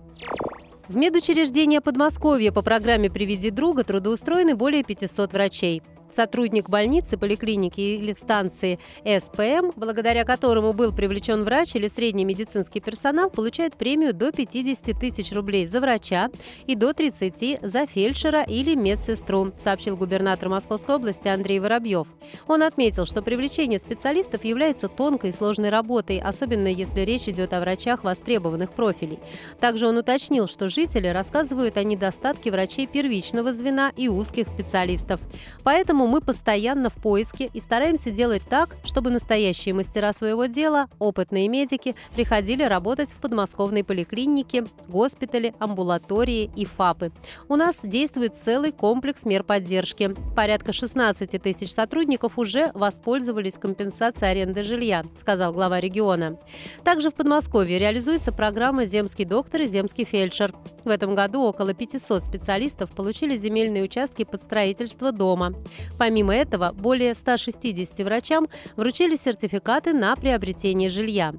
В 0.88 0.96
медучреждение 0.96 1.80
Подмосковья 1.80 2.52
по 2.52 2.60
программе 2.60 3.10
«Приведи 3.10 3.50
друга» 3.50 3.84
трудоустроены 3.84 4.54
более 4.54 4.84
500 4.84 5.32
врачей 5.32 5.82
сотрудник 6.08 6.68
больницы, 6.68 7.16
поликлиники 7.16 7.80
или 7.80 8.14
станции 8.14 8.78
СПМ, 9.04 9.72
благодаря 9.76 10.24
которому 10.24 10.72
был 10.72 10.92
привлечен 10.92 11.44
врач 11.44 11.74
или 11.74 11.88
средний 11.88 12.24
медицинский 12.24 12.80
персонал, 12.80 13.30
получает 13.30 13.76
премию 13.76 14.14
до 14.14 14.32
50 14.32 14.98
тысяч 14.98 15.32
рублей 15.32 15.66
за 15.66 15.80
врача 15.80 16.30
и 16.66 16.74
до 16.74 16.92
30 16.92 17.60
за 17.62 17.86
фельдшера 17.86 18.42
или 18.42 18.74
медсестру, 18.74 19.52
сообщил 19.62 19.96
губернатор 19.96 20.48
Московской 20.48 20.96
области 20.96 21.28
Андрей 21.28 21.60
Воробьев. 21.60 22.08
Он 22.46 22.62
отметил, 22.62 23.06
что 23.06 23.22
привлечение 23.22 23.78
специалистов 23.78 24.44
является 24.44 24.88
тонкой 24.88 25.30
и 25.30 25.32
сложной 25.32 25.70
работой, 25.70 26.20
особенно 26.20 26.68
если 26.68 27.00
речь 27.00 27.28
идет 27.28 27.52
о 27.52 27.60
врачах 27.60 28.04
востребованных 28.04 28.72
профилей. 28.72 29.18
Также 29.60 29.86
он 29.86 29.96
уточнил, 29.96 30.48
что 30.48 30.68
жители 30.68 31.08
рассказывают 31.08 31.76
о 31.76 31.84
недостатке 31.84 32.50
врачей 32.50 32.86
первичного 32.86 33.52
звена 33.54 33.92
и 33.96 34.08
узких 34.08 34.48
специалистов. 34.48 35.20
Поэтому 35.62 36.03
Поэтому 36.04 36.20
мы 36.20 36.20
постоянно 36.20 36.90
в 36.90 36.96
поиске 36.96 37.48
и 37.54 37.62
стараемся 37.62 38.10
делать 38.10 38.42
так, 38.46 38.76
чтобы 38.84 39.08
настоящие 39.08 39.74
мастера 39.74 40.12
своего 40.12 40.44
дела, 40.44 40.88
опытные 40.98 41.48
медики, 41.48 41.94
приходили 42.14 42.62
работать 42.62 43.10
в 43.10 43.16
подмосковной 43.16 43.84
поликлинике, 43.84 44.66
госпитале, 44.86 45.54
амбулатории 45.58 46.50
и 46.54 46.66
ФАПы. 46.66 47.10
У 47.48 47.56
нас 47.56 47.80
действует 47.82 48.36
целый 48.36 48.70
комплекс 48.70 49.24
мер 49.24 49.44
поддержки. 49.44 50.14
Порядка 50.36 50.74
16 50.74 51.42
тысяч 51.42 51.72
сотрудников 51.72 52.38
уже 52.38 52.70
воспользовались 52.74 53.54
компенсацией 53.54 54.32
аренды 54.32 54.62
жилья, 54.62 55.04
сказал 55.16 55.54
глава 55.54 55.80
региона. 55.80 56.38
Также 56.84 57.08
в 57.08 57.14
Подмосковье 57.14 57.78
реализуется 57.78 58.30
программа 58.30 58.84
«Земский 58.84 59.24
доктор» 59.24 59.62
и 59.62 59.68
«Земский 59.68 60.04
фельдшер». 60.04 60.52
В 60.84 60.90
этом 60.90 61.14
году 61.14 61.44
около 61.44 61.72
500 61.72 62.24
специалистов 62.24 62.90
получили 62.90 63.38
земельные 63.38 63.84
участки 63.84 64.24
под 64.24 64.42
строительство 64.42 65.10
дома. 65.10 65.54
Помимо 65.98 66.34
этого, 66.34 66.72
более 66.72 67.14
160 67.14 67.98
врачам 68.00 68.48
вручили 68.76 69.16
сертификаты 69.16 69.92
на 69.92 70.16
приобретение 70.16 70.90
жилья. 70.90 71.34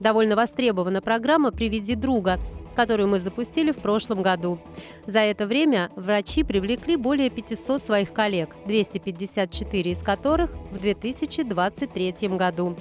Довольно 0.00 0.36
востребована 0.36 1.00
программа 1.00 1.52
«Приведи 1.52 1.94
друга», 1.94 2.38
которую 2.74 3.08
мы 3.08 3.20
запустили 3.20 3.72
в 3.72 3.78
прошлом 3.78 4.22
году. 4.22 4.60
За 5.06 5.20
это 5.20 5.46
время 5.46 5.90
врачи 5.96 6.44
привлекли 6.44 6.96
более 6.96 7.30
500 7.30 7.84
своих 7.84 8.12
коллег, 8.12 8.54
254 8.66 9.90
из 9.90 10.02
которых 10.02 10.52
в 10.70 10.78
2023 10.78 12.28
году. 12.36 12.76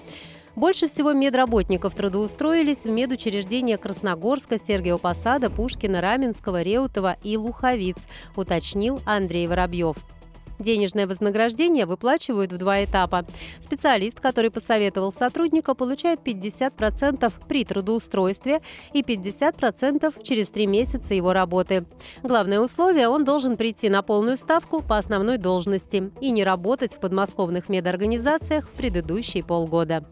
Больше 0.55 0.88
всего 0.88 1.12
медработников 1.12 1.95
трудоустроились 1.95 2.86
в 2.86 2.89
медучреждения 2.89 3.77
Красногорска, 3.77 4.57
Сергиева 4.57 4.98
Посада, 4.98 5.50
Пушкина, 5.50 6.00
Раменского, 6.00 6.62
Реутова 6.62 7.17
и 7.24 7.36
Луховиц, 7.36 8.07
уточнил 8.38 9.01
Андрей 9.05 9.48
Воробьев. 9.48 9.98
Денежное 10.59 11.07
вознаграждение 11.07 11.85
выплачивают 11.85 12.51
в 12.51 12.57
два 12.57 12.83
этапа. 12.83 13.25
Специалист, 13.62 14.19
который 14.19 14.51
посоветовал 14.51 15.12
сотрудника, 15.12 15.74
получает 15.74 16.19
50% 16.24 17.33
при 17.47 17.65
трудоустройстве 17.65 18.62
и 18.93 19.01
50% 19.01 20.24
через 20.24 20.51
три 20.51 20.67
месяца 20.67 21.13
его 21.13 21.33
работы. 21.33 21.85
Главное 22.24 22.59
условие– 22.59 23.07
он 23.09 23.24
должен 23.24 23.57
прийти 23.57 23.89
на 23.89 24.01
полную 24.01 24.38
ставку 24.38 24.81
по 24.81 24.97
основной 24.97 25.38
должности 25.38 26.12
и 26.21 26.31
не 26.31 26.43
работать 26.43 26.93
в 26.95 27.00
подмосковных 27.00 27.69
медорганизациях 27.69 28.67
в 28.69 28.71
предыдущие 28.71 29.43
полгода. 29.43 30.05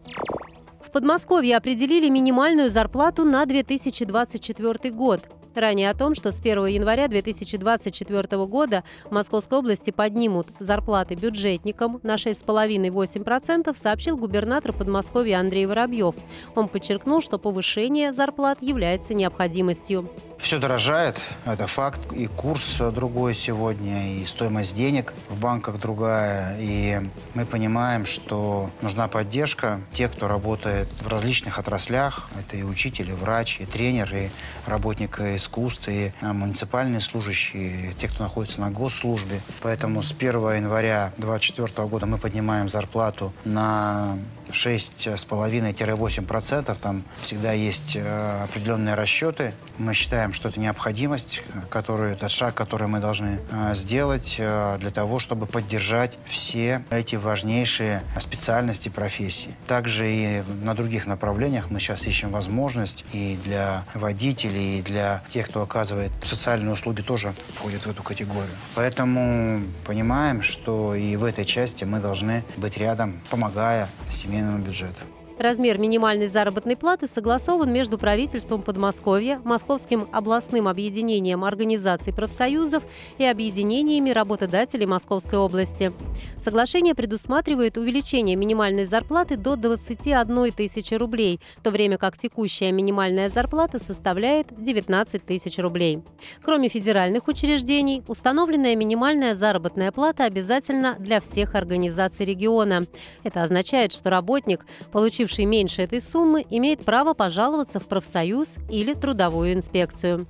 В 0.80 0.90
Подмосковье 0.90 1.56
определили 1.56 2.08
минимальную 2.08 2.70
зарплату 2.70 3.24
на 3.24 3.44
2024 3.46 4.94
год. 4.94 5.22
Ранее 5.54 5.90
о 5.90 5.94
том, 5.94 6.14
что 6.14 6.32
с 6.32 6.40
1 6.40 6.66
января 6.66 7.06
2024 7.06 8.46
года 8.46 8.82
в 9.04 9.12
Московской 9.12 9.58
области 9.58 9.90
поднимут 9.90 10.48
зарплаты 10.58 11.14
бюджетникам 11.14 12.00
на 12.02 12.16
6,5-8%, 12.16 13.76
сообщил 13.76 14.16
губернатор 14.16 14.72
Подмосковья 14.72 15.38
Андрей 15.38 15.66
Воробьев. 15.66 16.16
Он 16.54 16.68
подчеркнул, 16.68 17.22
что 17.22 17.38
повышение 17.38 18.12
зарплат 18.12 18.62
является 18.62 19.14
необходимостью. 19.14 20.10
Все 20.38 20.58
дорожает, 20.58 21.18
это 21.46 21.66
факт. 21.66 22.12
И 22.12 22.26
курс 22.26 22.76
другой 22.94 23.34
сегодня, 23.34 24.18
и 24.18 24.24
стоимость 24.26 24.74
денег 24.76 25.14
в 25.30 25.40
банках 25.40 25.80
другая. 25.80 26.56
И 26.58 27.00
мы 27.32 27.46
понимаем, 27.46 28.04
что 28.04 28.68
нужна 28.82 29.08
поддержка. 29.08 29.80
Те, 29.94 30.08
кто 30.08 30.28
работает 30.28 30.88
в 31.00 31.08
различных 31.08 31.58
отраслях, 31.58 32.28
это 32.38 32.58
и 32.58 32.62
учитель, 32.62 33.10
и 33.10 33.12
врач, 33.14 33.60
и 33.60 33.64
тренер, 33.64 34.14
и 34.14 34.28
работник 34.66 35.18
искусств, 35.44 35.88
и 35.88 36.12
а, 36.20 36.32
муниципальные 36.32 37.00
служащие, 37.00 37.94
те, 37.98 38.08
кто 38.08 38.22
находится 38.22 38.60
на 38.60 38.70
госслужбе. 38.70 39.40
Поэтому 39.62 40.02
с 40.02 40.12
1 40.12 40.32
января 40.56 41.12
2024 41.18 41.86
года 41.88 42.06
мы 42.06 42.18
поднимаем 42.18 42.68
зарплату 42.68 43.32
на 43.44 44.18
6,5-8%. 44.48 46.76
Там 46.80 47.04
всегда 47.22 47.52
есть 47.52 47.96
э, 47.96 48.44
определенные 48.44 48.94
расчеты. 48.94 49.52
Мы 49.78 49.94
считаем, 49.94 50.32
что 50.32 50.48
это 50.48 50.60
необходимость, 50.60 51.42
которую, 51.70 52.12
это 52.12 52.28
шаг, 52.28 52.54
который 52.54 52.86
мы 52.88 53.00
должны 53.00 53.40
э, 53.50 53.74
сделать 53.74 54.36
э, 54.38 54.78
для 54.78 54.90
того, 54.90 55.18
чтобы 55.18 55.46
поддержать 55.46 56.18
все 56.26 56.84
эти 56.90 57.16
важнейшие 57.16 58.02
специальности 58.20 58.88
профессии. 58.88 59.50
Также 59.66 60.10
и 60.10 60.42
на 60.62 60.74
других 60.74 61.06
направлениях 61.06 61.70
мы 61.70 61.80
сейчас 61.80 62.06
ищем 62.06 62.30
возможность 62.30 63.04
и 63.12 63.38
для 63.44 63.84
водителей, 63.94 64.78
и 64.78 64.82
для 64.82 65.22
тех, 65.28 65.48
кто 65.48 65.62
оказывает 65.62 66.12
социальные 66.24 66.72
услуги, 66.72 67.02
тоже 67.02 67.34
входит 67.54 67.86
в 67.86 67.90
эту 67.90 68.02
категорию. 68.02 68.54
Поэтому 68.74 69.62
понимаем, 69.84 70.42
что 70.42 70.94
и 70.94 71.16
в 71.16 71.24
этой 71.24 71.44
части 71.44 71.84
мы 71.84 72.00
должны 72.00 72.44
быть 72.56 72.76
рядом, 72.76 73.20
помогая 73.30 73.88
семейному 74.34 74.64
бюджету. 74.64 75.13
Размер 75.38 75.78
минимальной 75.78 76.28
заработной 76.28 76.76
платы 76.76 77.08
согласован 77.08 77.72
между 77.72 77.98
правительством 77.98 78.62
Подмосковья, 78.62 79.40
Московским 79.44 80.08
областным 80.12 80.68
объединением 80.68 81.44
организаций 81.44 82.12
профсоюзов 82.14 82.84
и 83.18 83.24
объединениями 83.24 84.10
работодателей 84.10 84.86
Московской 84.86 85.38
области. 85.40 85.92
Соглашение 86.38 86.94
предусматривает 86.94 87.76
увеличение 87.76 88.36
минимальной 88.36 88.86
зарплаты 88.86 89.36
до 89.36 89.56
21 89.56 90.52
тысячи 90.52 90.94
рублей, 90.94 91.40
в 91.56 91.62
то 91.62 91.72
время 91.72 91.98
как 91.98 92.16
текущая 92.16 92.70
минимальная 92.70 93.28
зарплата 93.28 93.82
составляет 93.82 94.46
19 94.56 95.26
тысяч 95.26 95.58
рублей. 95.58 96.04
Кроме 96.44 96.68
федеральных 96.68 97.26
учреждений, 97.26 98.04
установленная 98.06 98.76
минимальная 98.76 99.34
заработная 99.34 99.90
плата 99.90 100.24
обязательна 100.24 100.94
для 101.00 101.20
всех 101.20 101.56
организаций 101.56 102.24
региона. 102.24 102.84
Это 103.24 103.42
означает, 103.42 103.92
что 103.92 104.10
работник, 104.10 104.64
получив 104.92 105.23
получивший 105.24 105.46
меньше 105.46 105.80
этой 105.80 106.02
суммы, 106.02 106.44
имеет 106.50 106.84
право 106.84 107.14
пожаловаться 107.14 107.80
в 107.80 107.86
профсоюз 107.86 108.56
или 108.68 108.92
трудовую 108.92 109.54
инспекцию. 109.54 110.26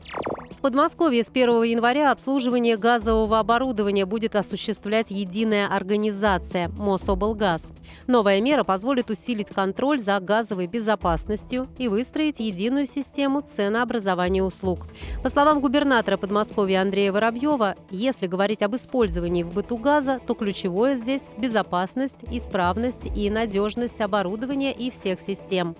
Подмосковье 0.64 1.22
с 1.24 1.28
1 1.28 1.62
января 1.64 2.10
обслуживание 2.10 2.78
газового 2.78 3.38
оборудования 3.38 4.06
будет 4.06 4.34
осуществлять 4.34 5.10
единая 5.10 5.68
организация 5.68 6.70
«Мособлгаз». 6.70 7.74
Новая 8.06 8.40
мера 8.40 8.64
позволит 8.64 9.10
усилить 9.10 9.50
контроль 9.50 9.98
за 9.98 10.18
газовой 10.20 10.66
безопасностью 10.66 11.68
и 11.76 11.88
выстроить 11.88 12.40
единую 12.40 12.86
систему 12.86 13.42
ценообразования 13.42 14.42
услуг. 14.42 14.86
По 15.22 15.28
словам 15.28 15.60
губернатора 15.60 16.16
Подмосковья 16.16 16.80
Андрея 16.80 17.12
Воробьева, 17.12 17.74
если 17.90 18.26
говорить 18.26 18.62
об 18.62 18.74
использовании 18.74 19.42
в 19.42 19.52
быту 19.52 19.76
газа, 19.76 20.18
то 20.26 20.32
ключевое 20.32 20.96
здесь– 20.96 21.28
безопасность, 21.36 22.24
исправность 22.30 23.04
и 23.14 23.28
надежность 23.28 24.00
оборудования 24.00 24.72
и 24.72 24.90
всех 24.90 25.20
систем. 25.20 25.76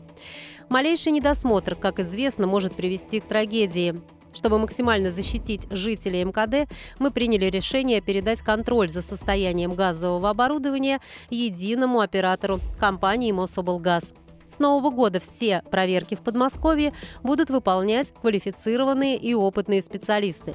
Малейший 0.68 1.12
недосмотр, 1.12 1.74
как 1.74 2.00
известно, 2.00 2.46
может 2.46 2.74
привести 2.74 3.20
к 3.20 3.24
трагедии. 3.24 4.02
Чтобы 4.34 4.58
максимально 4.58 5.12
защитить 5.12 5.66
жителей 5.70 6.24
МКД, 6.24 6.68
мы 6.98 7.10
приняли 7.10 7.46
решение 7.46 8.00
передать 8.00 8.40
контроль 8.40 8.90
за 8.90 9.00
состоянием 9.00 9.72
газового 9.72 10.30
оборудования 10.30 11.00
единому 11.30 12.00
оператору– 12.00 12.60
компании 12.78 13.32
«Мособлгаз». 13.32 14.12
С 14.50 14.58
нового 14.58 14.90
года 14.90 15.20
все 15.20 15.62
проверки 15.70 16.14
в 16.14 16.20
Подмосковье 16.20 16.92
будут 17.22 17.50
выполнять 17.50 18.12
квалифицированные 18.12 19.16
и 19.16 19.34
опытные 19.34 19.82
специалисты. 19.82 20.54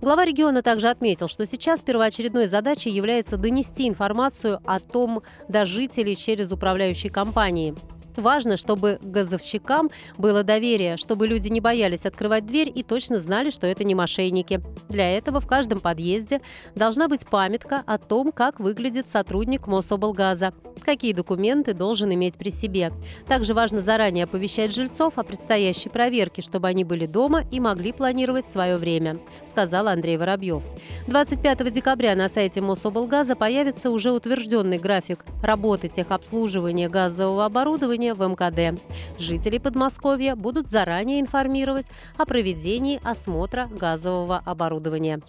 Глава 0.00 0.24
региона 0.24 0.62
также 0.62 0.88
отметил, 0.88 1.28
что 1.28 1.46
сейчас 1.46 1.82
первоочередной 1.82 2.46
задачей 2.46 2.90
является 2.90 3.36
донести 3.36 3.86
информацию 3.86 4.60
о 4.64 4.80
том 4.80 5.22
до 5.48 5.66
жителей 5.66 6.16
через 6.16 6.52
управляющие 6.52 7.12
компании– 7.12 7.74
Важно, 8.18 8.56
чтобы 8.56 8.98
газовщикам 9.00 9.90
было 10.16 10.42
доверие, 10.42 10.96
чтобы 10.96 11.28
люди 11.28 11.46
не 11.46 11.60
боялись 11.60 12.04
открывать 12.04 12.44
дверь 12.46 12.70
и 12.74 12.82
точно 12.82 13.20
знали, 13.20 13.50
что 13.50 13.68
это 13.68 13.84
не 13.84 13.94
мошенники. 13.94 14.60
Для 14.88 15.16
этого 15.16 15.40
в 15.40 15.46
каждом 15.46 15.78
подъезде 15.78 16.40
должна 16.74 17.06
быть 17.06 17.24
памятка 17.26 17.84
о 17.86 17.96
том, 17.96 18.32
как 18.32 18.58
выглядит 18.58 19.08
сотрудник 19.08 19.68
Мособлгаза, 19.68 20.52
какие 20.84 21.12
документы 21.12 21.74
должен 21.74 22.12
иметь 22.12 22.36
при 22.36 22.50
себе. 22.50 22.92
Также 23.28 23.54
важно 23.54 23.82
заранее 23.82 24.24
оповещать 24.24 24.74
жильцов 24.74 25.16
о 25.16 25.22
предстоящей 25.22 25.88
проверке, 25.88 26.42
чтобы 26.42 26.66
они 26.66 26.82
были 26.82 27.06
дома 27.06 27.44
и 27.52 27.60
могли 27.60 27.92
планировать 27.92 28.48
свое 28.48 28.78
время, 28.78 29.18
сказал 29.46 29.86
Андрей 29.86 30.16
Воробьев. 30.16 30.64
25 31.06 31.72
декабря 31.72 32.16
на 32.16 32.28
сайте 32.28 32.60
Мособлгаза 32.60 33.36
появится 33.36 33.90
уже 33.90 34.10
утвержденный 34.10 34.78
график 34.78 35.24
работы 35.42 35.88
техобслуживания 35.88 36.88
газового 36.88 37.44
оборудования 37.44 38.07
оборудования 38.08 38.14
в 38.14 38.20
МКД. 38.20 38.80
Жители 39.18 39.58
Подмосковья 39.58 40.34
будут 40.34 40.68
заранее 40.68 41.20
информировать 41.20 41.86
о 42.16 42.24
проведении 42.24 43.00
осмотра 43.04 43.68
газового 43.70 44.42
оборудования. 44.44 45.20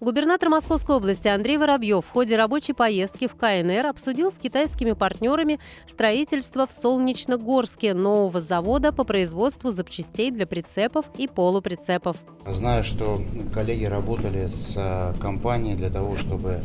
Губернатор 0.00 0.50
Московской 0.50 0.96
области 0.96 1.28
Андрей 1.28 1.56
Воробьев 1.56 2.04
в 2.04 2.10
ходе 2.10 2.36
рабочей 2.36 2.74
поездки 2.74 3.26
в 3.26 3.36
КНР 3.36 3.86
обсудил 3.86 4.32
с 4.32 4.36
китайскими 4.36 4.92
партнерами 4.92 5.60
строительство 5.88 6.66
в 6.66 6.72
Солнечногорске 6.72 7.94
нового 7.94 8.42
завода 8.42 8.92
по 8.92 9.04
производству 9.04 9.72
запчастей 9.72 10.30
для 10.30 10.46
прицепов 10.46 11.06
и 11.16 11.26
полуприцепов. 11.26 12.18
Знаю, 12.46 12.84
что 12.84 13.22
коллеги 13.54 13.84
работали 13.84 14.48
с 14.48 14.74
э, 14.76 15.14
компанией 15.20 15.74
для 15.74 15.88
того, 15.88 16.16
чтобы 16.16 16.60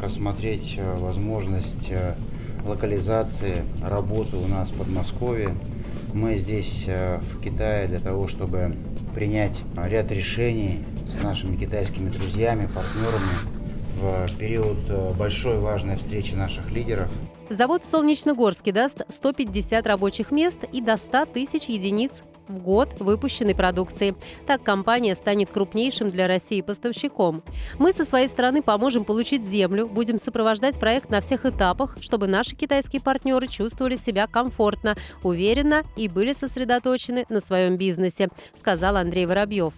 рассмотреть 0.00 0.74
э, 0.76 0.96
возможность 0.98 1.88
э, 1.90 2.14
локализации 2.68 3.64
работы 3.82 4.36
у 4.36 4.46
нас 4.46 4.70
в 4.70 4.78
Подмосковье. 4.78 5.54
Мы 6.12 6.36
здесь 6.36 6.84
э, 6.86 7.18
в 7.18 7.40
Китае 7.40 7.88
для 7.88 7.98
того, 7.98 8.28
чтобы 8.28 8.76
принять 9.14 9.62
ряд 9.76 10.10
решений 10.12 10.80
с 11.06 11.22
нашими 11.22 11.56
китайскими 11.56 12.10
друзьями, 12.10 12.66
партнерами 12.66 13.56
в 13.96 14.36
период 14.38 14.78
э, 14.88 15.12
большой 15.18 15.58
важной 15.58 15.96
встречи 15.96 16.34
наших 16.34 16.70
лидеров. 16.70 17.08
Завод 17.48 17.84
в 17.84 17.86
Солнечногорске 17.88 18.72
даст 18.72 19.02
150 19.08 19.86
рабочих 19.86 20.30
мест 20.30 20.58
и 20.72 20.80
до 20.80 20.96
100 20.96 21.26
тысяч 21.26 21.68
единиц 21.68 22.22
в 22.48 22.58
год 22.58 23.00
выпущенной 23.00 23.54
продукции. 23.54 24.14
Так 24.46 24.62
компания 24.62 25.16
станет 25.16 25.50
крупнейшим 25.50 26.10
для 26.10 26.26
России 26.26 26.60
поставщиком. 26.60 27.42
Мы 27.78 27.92
со 27.92 28.04
своей 28.04 28.28
стороны 28.28 28.62
поможем 28.62 29.04
получить 29.04 29.44
землю, 29.44 29.86
будем 29.86 30.18
сопровождать 30.18 30.78
проект 30.78 31.10
на 31.10 31.20
всех 31.20 31.46
этапах, 31.46 31.96
чтобы 32.00 32.26
наши 32.26 32.56
китайские 32.56 33.00
партнеры 33.00 33.46
чувствовали 33.46 33.96
себя 33.96 34.26
комфортно, 34.26 34.96
уверенно 35.22 35.84
и 35.96 36.08
были 36.08 36.32
сосредоточены 36.32 37.26
на 37.28 37.40
своем 37.40 37.76
бизнесе, 37.76 38.28
сказал 38.54 38.96
Андрей 38.96 39.26
Воробьев. 39.26 39.74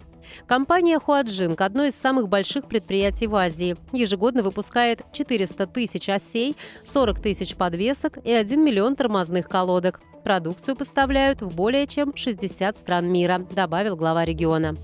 Компания 0.47 0.99
Хуаджинг– 0.99 1.61
одно 1.62 1.85
из 1.85 1.95
самых 1.95 2.29
больших 2.29 2.67
предприятий 2.67 3.27
в 3.27 3.35
Азии. 3.35 3.77
Ежегодно 3.93 4.43
выпускает 4.43 5.03
400 5.12 5.67
тысяч 5.67 6.09
осей, 6.09 6.57
40 6.85 7.21
тысяч 7.21 7.57
подвесок 7.57 8.19
и 8.25 8.33
1 8.33 8.64
миллион 8.64 8.97
тормозных 8.97 9.49
колодок. 9.49 10.01
Продукцию 10.25 10.77
поставляют 10.77 11.43
в 11.43 11.55
более 11.55 11.87
чем 11.87 12.14
60 12.14 12.79
стран 12.79 13.11
мира, 13.11 13.38
добавил 13.51 13.97
глава 13.97 14.25
региона. 14.25 14.77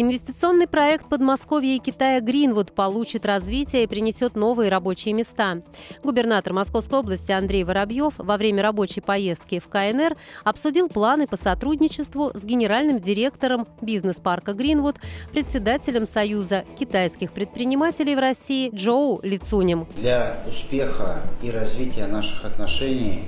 Инвестиционный 0.00 0.68
проект 0.68 1.08
Подмосковья 1.08 1.74
и 1.74 1.80
Китая 1.80 2.20
«Гринвуд» 2.20 2.70
получит 2.70 3.26
развитие 3.26 3.82
и 3.82 3.86
принесет 3.88 4.36
новые 4.36 4.70
рабочие 4.70 5.12
места. 5.12 5.60
Губернатор 6.04 6.52
Московской 6.52 7.00
области 7.00 7.32
Андрей 7.32 7.64
Воробьев 7.64 8.14
во 8.16 8.36
время 8.36 8.62
рабочей 8.62 9.00
поездки 9.00 9.58
в 9.58 9.66
КНР 9.66 10.16
обсудил 10.44 10.88
планы 10.88 11.26
по 11.26 11.36
сотрудничеству 11.36 12.30
с 12.32 12.44
генеральным 12.44 13.00
директором 13.00 13.66
бизнес-парка 13.80 14.52
«Гринвуд», 14.52 14.94
председателем 15.32 16.06
Союза 16.06 16.64
китайских 16.78 17.32
предпринимателей 17.32 18.14
в 18.14 18.20
России 18.20 18.70
Джоу 18.72 19.18
Лицунем. 19.24 19.88
Для 19.96 20.44
успеха 20.48 21.22
и 21.42 21.50
развития 21.50 22.06
наших 22.06 22.44
отношений 22.44 23.24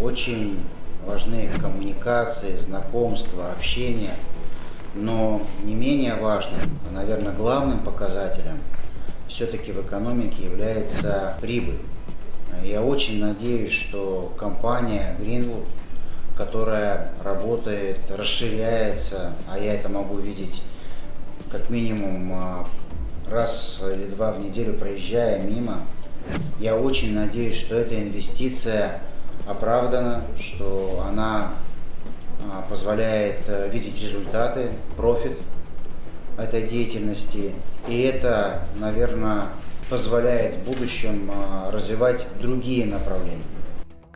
очень 0.00 0.60
важны 1.06 1.50
коммуникации, 1.60 2.56
знакомства, 2.56 3.52
общение– 3.52 4.14
но 4.96 5.42
не 5.62 5.74
менее 5.74 6.14
важным, 6.14 6.60
а, 6.88 6.92
наверное, 6.92 7.32
главным 7.32 7.80
показателем 7.80 8.58
все-таки 9.28 9.72
в 9.72 9.80
экономике 9.80 10.44
является 10.44 11.36
прибыль. 11.40 11.78
Я 12.62 12.82
очень 12.82 13.20
надеюсь, 13.20 13.72
что 13.72 14.32
компания 14.38 15.16
Greenwood, 15.20 15.66
которая 16.36 17.12
работает, 17.22 18.00
расширяется, 18.10 19.32
а 19.50 19.58
я 19.58 19.74
это 19.74 19.88
могу 19.88 20.18
видеть 20.18 20.62
как 21.50 21.70
минимум 21.70 22.32
а, 22.32 22.66
раз 23.30 23.82
или 23.92 24.06
два 24.06 24.32
в 24.32 24.40
неделю 24.40 24.74
проезжая 24.74 25.42
мимо, 25.42 25.78
я 26.58 26.76
очень 26.76 27.14
надеюсь, 27.14 27.56
что 27.56 27.76
эта 27.76 28.02
инвестиция 28.02 29.00
оправдана, 29.46 30.22
что 30.38 31.04
она 31.08 31.52
позволяет 32.68 33.40
э, 33.48 33.68
видеть 33.70 34.00
результаты, 34.02 34.68
профит 34.96 35.36
этой 36.38 36.62
деятельности. 36.62 37.52
И 37.88 38.02
это, 38.02 38.62
наверное, 38.76 39.48
позволяет 39.88 40.54
в 40.54 40.64
будущем 40.64 41.30
а, 41.32 41.70
развивать 41.70 42.26
другие 42.40 42.86
направления. 42.86 43.42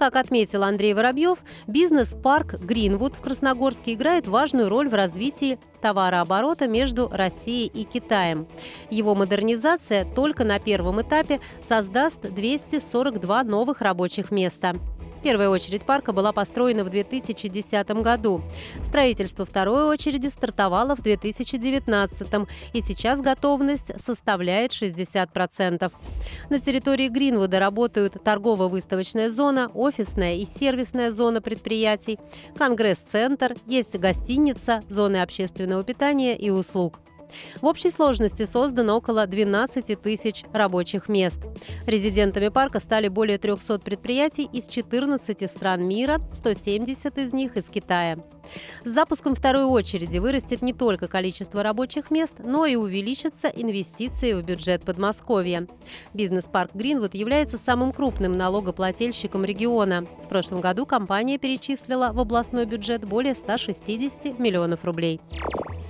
Как 0.01 0.17
отметил 0.17 0.65
Андрей 0.65 0.95
Воробьев, 0.95 1.39
бизнес-парк 1.67 2.55
«Гринвуд» 2.55 3.15
в 3.17 3.21
Красногорске 3.21 3.93
играет 3.93 4.27
важную 4.27 4.71
роль 4.71 4.89
в 4.89 4.95
развитии 4.95 5.59
товарооборота 5.83 6.69
между 6.69 7.09
Россией 7.13 7.67
и 7.67 7.85
Китаем. 7.85 8.49
Его 8.89 9.15
модернизация 9.15 10.07
только 10.07 10.45
на 10.45 10.59
первом 10.59 11.03
этапе 11.03 11.41
создаст 11.63 12.23
242 12.23 13.45
новых 13.45 13.83
рабочих 13.83 14.31
места. 14.31 14.75
Первая 15.23 15.51
очередь 15.51 15.85
парка 15.85 16.13
была 16.13 16.33
построена 16.33 16.83
в 16.83 16.89
2010 16.89 17.91
году. 18.03 18.43
Строительство 18.83 19.45
второй 19.45 19.85
очереди 19.85 20.29
стартовало 20.29 20.97
в 20.97 21.03
2019 21.03 22.29
и 22.73 22.81
сейчас 22.81 23.21
готовность 23.21 23.93
составляет 24.01 24.73
60%. 24.73 25.93
На 26.49 26.61
территории 26.61 27.09
Гринвуда 27.09 27.61
работают 27.61 28.17
торгово-выставочная 28.25 29.31
зона, 29.31 29.71
офисная 29.75 30.37
и 30.37 30.47
сервисная 30.47 31.13
зона 31.13 31.43
предприятий, 31.43 32.19
конгресс-центр, 32.57 33.57
есть 33.67 33.99
гостиница, 33.99 34.83
зоны 34.89 35.21
общественного 35.21 35.85
питания 35.85 36.37
и 36.37 36.51
услуг. 36.51 36.99
В 37.61 37.67
общей 37.67 37.91
сложности 37.91 38.47
создано 38.47 38.97
около 38.97 39.27
12 39.27 40.01
тысяч 40.01 40.45
рабочих 40.53 41.09
мест. 41.09 41.41
Резидентами 41.87 42.49
парка 42.49 42.81
стали 42.81 43.09
более 43.09 43.39
300 43.39 43.79
предприятий 43.81 44.49
из 44.53 44.67
14 44.69 45.51
стран 45.51 45.87
мира, 45.87 46.21
170 46.33 47.19
из 47.19 47.33
них 47.33 47.57
из 47.57 47.69
Китая. 47.69 48.19
С 48.85 48.91
запуском 48.91 49.35
второй 49.35 49.65
очереди 49.65 50.19
вырастет 50.19 50.63
не 50.63 50.73
только 50.73 51.09
количество 51.09 51.63
рабочих 51.63 52.11
мест, 52.11 52.37
но 52.39 52.67
и 52.67 52.77
увеличатся 52.77 53.49
инвестиции 53.49 54.33
в 54.33 54.43
бюджет 54.43 54.85
Подмосковья. 54.85 55.67
Бизнес-парк 56.15 56.71
Гринвуд 56.75 57.15
является 57.15 57.59
самым 57.59 57.93
крупным 57.93 58.33
налогоплательщиком 58.33 59.45
региона. 59.45 60.07
В 60.25 60.29
прошлом 60.29 60.61
году 60.61 60.87
компания 60.87 61.39
перечислила 61.39 62.13
в 62.13 62.21
областной 62.21 62.67
бюджет 62.67 63.05
более 63.05 63.35
160 63.35 64.39
миллионов 64.39 64.85
рублей. 64.85 65.21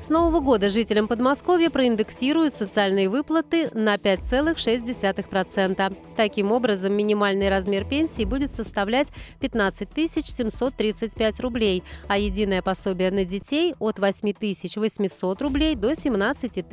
С 0.03 0.09
Нового 0.09 0.41
года 0.41 0.71
жителям 0.71 1.09
Подмосковья 1.09 1.69
проиндексируют 1.69 2.55
социальные 2.55 3.11
выплаты 3.11 3.69
на 3.75 3.97
5,6%. 3.97 5.97
Таким 6.17 6.53
образом, 6.53 6.95
минимальный 6.95 7.51
размер 7.51 7.85
пенсии 7.85 8.25
будет 8.25 8.55
составлять 8.55 9.09
15 9.41 10.11
735 10.11 11.41
рублей, 11.41 11.83
а 12.09 12.17
единое 12.41 12.63
пособие 12.63 13.11
на 13.11 13.25
детей 13.25 13.75
от 13.79 13.99
8 13.99 14.33
800 14.77 15.43
рублей 15.43 15.75
до 15.75 15.95
17 15.95 16.65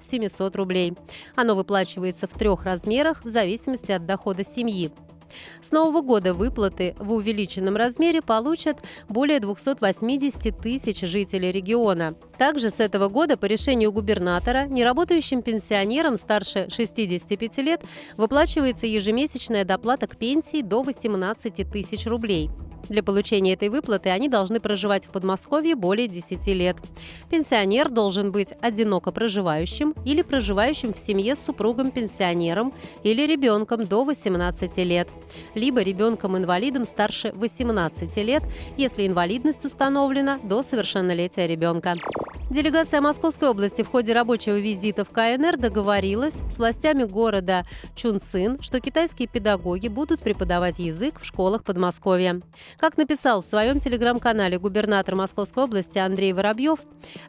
700 0.00 0.56
рублей. 0.56 0.94
Оно 1.34 1.56
выплачивается 1.56 2.28
в 2.28 2.32
трех 2.32 2.62
размерах 2.64 3.24
в 3.24 3.30
зависимости 3.30 3.90
от 3.90 4.06
дохода 4.06 4.44
семьи. 4.44 4.92
С 5.60 5.72
Нового 5.72 6.02
года 6.02 6.32
выплаты 6.32 6.94
в 7.00 7.10
увеличенном 7.10 7.74
размере 7.74 8.22
получат 8.22 8.78
более 9.08 9.40
280 9.40 10.56
тысяч 10.60 11.00
жителей 11.00 11.50
региона. 11.50 12.14
Также 12.38 12.70
с 12.70 12.78
этого 12.78 13.08
года 13.08 13.36
по 13.36 13.46
решению 13.46 13.90
губернатора 13.90 14.66
неработающим 14.66 15.42
пенсионерам 15.42 16.18
старше 16.18 16.68
65 16.70 17.58
лет 17.58 17.82
выплачивается 18.16 18.86
ежемесячная 18.86 19.64
доплата 19.64 20.06
к 20.06 20.16
пенсии 20.16 20.62
до 20.62 20.84
18 20.84 21.68
тысяч 21.72 22.06
рублей. 22.06 22.48
Для 22.88 23.02
получения 23.02 23.54
этой 23.54 23.68
выплаты 23.68 24.10
они 24.10 24.28
должны 24.28 24.60
проживать 24.60 25.06
в 25.06 25.10
Подмосковье 25.10 25.74
более 25.74 26.08
10 26.08 26.46
лет. 26.48 26.76
Пенсионер 27.30 27.88
должен 27.88 28.32
быть 28.32 28.54
одиноко 28.60 29.12
проживающим 29.12 29.94
или 30.04 30.22
проживающим 30.22 30.92
в 30.92 30.98
семье 30.98 31.36
с 31.36 31.40
супругом-пенсионером 31.40 32.72
или 33.02 33.26
ребенком 33.26 33.86
до 33.86 34.04
18 34.04 34.76
лет, 34.78 35.08
либо 35.54 35.82
ребенком-инвалидом 35.82 36.86
старше 36.86 37.32
18 37.34 38.16
лет, 38.18 38.42
если 38.76 39.06
инвалидность 39.06 39.64
установлена 39.64 40.38
до 40.42 40.62
совершеннолетия 40.62 41.46
ребенка. 41.46 41.96
Делегация 42.48 43.00
Московской 43.00 43.48
области 43.48 43.82
в 43.82 43.88
ходе 43.88 44.12
рабочего 44.12 44.56
визита 44.56 45.04
в 45.04 45.10
КНР 45.10 45.56
договорилась 45.56 46.42
с 46.48 46.58
властями 46.58 47.02
города 47.02 47.66
Чунцин, 47.96 48.62
что 48.62 48.80
китайские 48.80 49.26
педагоги 49.26 49.88
будут 49.88 50.20
преподавать 50.20 50.78
язык 50.78 51.20
в 51.20 51.24
школах 51.24 51.64
Подмосковья. 51.64 52.40
Как 52.78 52.98
написал 52.98 53.42
в 53.42 53.46
своем 53.46 53.80
телеграм-канале 53.80 54.60
губернатор 54.60 55.16
Московской 55.16 55.64
области 55.64 55.98
Андрей 55.98 56.32
Воробьев, 56.32 56.78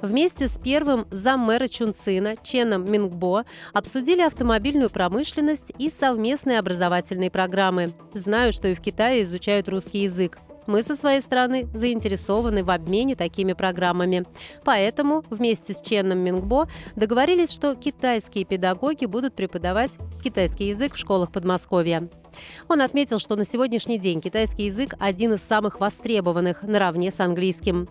вместе 0.03 0.49
с 0.49 0.59
первым 0.59 1.07
заммэра 1.09 1.67
Чунцина 1.67 2.35
Ченом 2.43 2.89
Мингбо 2.89 3.45
обсудили 3.73 4.21
автомобильную 4.21 4.91
промышленность 4.91 5.71
и 5.79 5.89
совместные 5.89 6.59
образовательные 6.59 7.31
программы. 7.31 7.91
Знаю, 8.13 8.53
что 8.53 8.67
и 8.67 8.75
в 8.75 8.81
Китае 8.81 9.23
изучают 9.23 9.67
русский 9.67 10.03
язык. 10.03 10.37
Мы 10.67 10.83
со 10.83 10.95
своей 10.95 11.21
стороны 11.21 11.67
заинтересованы 11.73 12.63
в 12.63 12.69
обмене 12.69 13.15
такими 13.15 13.53
программами. 13.53 14.25
Поэтому 14.63 15.23
вместе 15.29 15.73
с 15.73 15.81
Ченном 15.81 16.19
Мингбо 16.19 16.67
договорились, 16.95 17.51
что 17.51 17.73
китайские 17.73 18.45
педагоги 18.45 19.05
будут 19.05 19.33
преподавать 19.33 19.91
китайский 20.23 20.67
язык 20.67 20.93
в 20.93 20.97
школах 20.97 21.31
Подмосковья. 21.31 22.07
Он 22.67 22.81
отметил, 22.81 23.19
что 23.19 23.35
на 23.35 23.45
сегодняшний 23.45 23.97
день 23.97 24.21
китайский 24.21 24.65
язык 24.65 24.93
один 24.99 25.33
из 25.33 25.41
самых 25.41 25.79
востребованных 25.79 26.63
наравне 26.63 27.11
с 27.11 27.19
английским. 27.19 27.87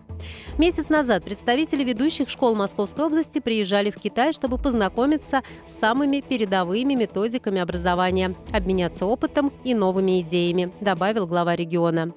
Месяц 0.57 0.89
назад 0.89 1.23
представители 1.23 1.83
ведущих 1.83 2.29
школ 2.29 2.55
Московской 2.55 3.05
области 3.05 3.39
приезжали 3.39 3.91
в 3.91 3.95
Китай, 3.95 4.33
чтобы 4.33 4.57
познакомиться 4.57 5.41
с 5.67 5.77
самыми 5.77 6.21
передовыми 6.21 6.93
методиками 6.93 7.59
образования, 7.59 8.35
обменяться 8.51 9.05
опытом 9.05 9.51
и 9.63 9.73
новыми 9.73 10.21
идеями, 10.21 10.71
добавил 10.79 11.27
глава 11.27 11.55
региона. 11.55 12.13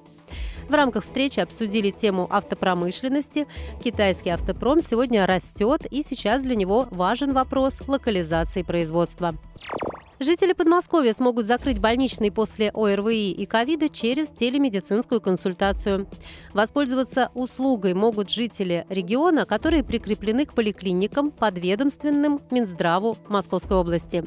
В 0.69 0.73
рамках 0.73 1.03
встречи 1.03 1.39
обсудили 1.39 1.89
тему 1.89 2.27
автопромышленности. 2.29 3.47
Китайский 3.83 4.29
автопром 4.29 4.81
сегодня 4.81 5.25
растет, 5.25 5.85
и 5.89 6.03
сейчас 6.03 6.43
для 6.43 6.55
него 6.55 6.87
важен 6.91 7.33
вопрос 7.33 7.81
локализации 7.87 8.63
производства. 8.63 9.35
Жители 10.23 10.53
Подмосковья 10.53 11.13
смогут 11.13 11.47
закрыть 11.47 11.79
больничный 11.79 12.31
после 12.31 12.69
ОРВИ 12.75 13.31
и 13.31 13.45
ковида 13.47 13.89
через 13.89 14.29
телемедицинскую 14.29 15.19
консультацию. 15.19 16.07
Воспользоваться 16.53 17.31
услугой 17.33 17.95
могут 17.95 18.29
жители 18.29 18.85
региона, 18.87 19.47
которые 19.47 19.83
прикреплены 19.83 20.45
к 20.45 20.53
поликлиникам, 20.53 21.31
подведомственным 21.31 22.39
Минздраву 22.51 23.17
Московской 23.29 23.75
области. 23.75 24.23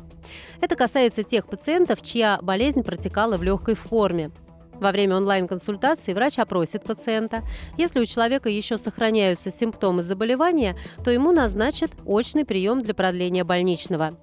Это 0.60 0.74
касается 0.74 1.22
тех 1.22 1.46
пациентов, 1.46 2.02
чья 2.02 2.40
болезнь 2.42 2.82
протекала 2.82 3.36
в 3.36 3.44
легкой 3.44 3.76
форме. 3.76 4.32
Во 4.80 4.92
время 4.92 5.16
онлайн-консультации 5.16 6.14
врач 6.14 6.38
опросит 6.38 6.84
пациента. 6.84 7.42
Если 7.78 8.00
у 8.00 8.04
человека 8.04 8.48
еще 8.48 8.78
сохраняются 8.78 9.50
симптомы 9.50 10.02
заболевания, 10.02 10.76
то 11.04 11.10
ему 11.10 11.32
назначат 11.32 11.90
очный 12.04 12.44
прием 12.44 12.82
для 12.82 12.94
продления 12.94 13.44
больничного. 13.44 14.18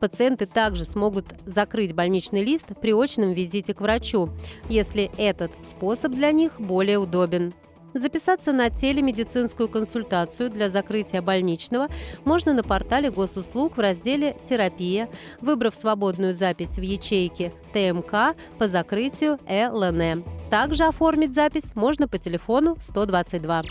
Пациенты 0.00 0.46
также 0.46 0.84
смогут 0.84 1.26
закрыть 1.46 1.94
больничный 1.94 2.44
лист 2.44 2.68
при 2.80 2.92
очном 2.92 3.32
визите 3.32 3.74
к 3.74 3.80
врачу, 3.80 4.30
если 4.68 5.10
этот 5.16 5.50
способ 5.62 6.12
для 6.12 6.30
них 6.32 6.60
более 6.60 6.98
удобен. 6.98 7.54
Записаться 7.94 8.52
на 8.52 8.70
телемедицинскую 8.70 9.68
консультацию 9.68 10.50
для 10.50 10.70
закрытия 10.70 11.20
больничного 11.20 11.88
можно 12.24 12.54
на 12.54 12.62
портале 12.62 13.10
госуслуг 13.10 13.76
в 13.76 13.80
разделе 13.80 14.36
«Терапия», 14.48 15.08
выбрав 15.40 15.74
свободную 15.74 16.34
запись 16.34 16.76
в 16.76 16.82
ячейке 16.82 17.52
ТМК 17.72 18.36
по 18.58 18.68
закрытию 18.68 19.38
ЛН. 19.48 20.24
Также 20.50 20.84
оформить 20.84 21.34
запись 21.34 21.74
можно 21.74 22.08
по 22.08 22.18
телефону 22.18 22.76
122. 22.80 23.62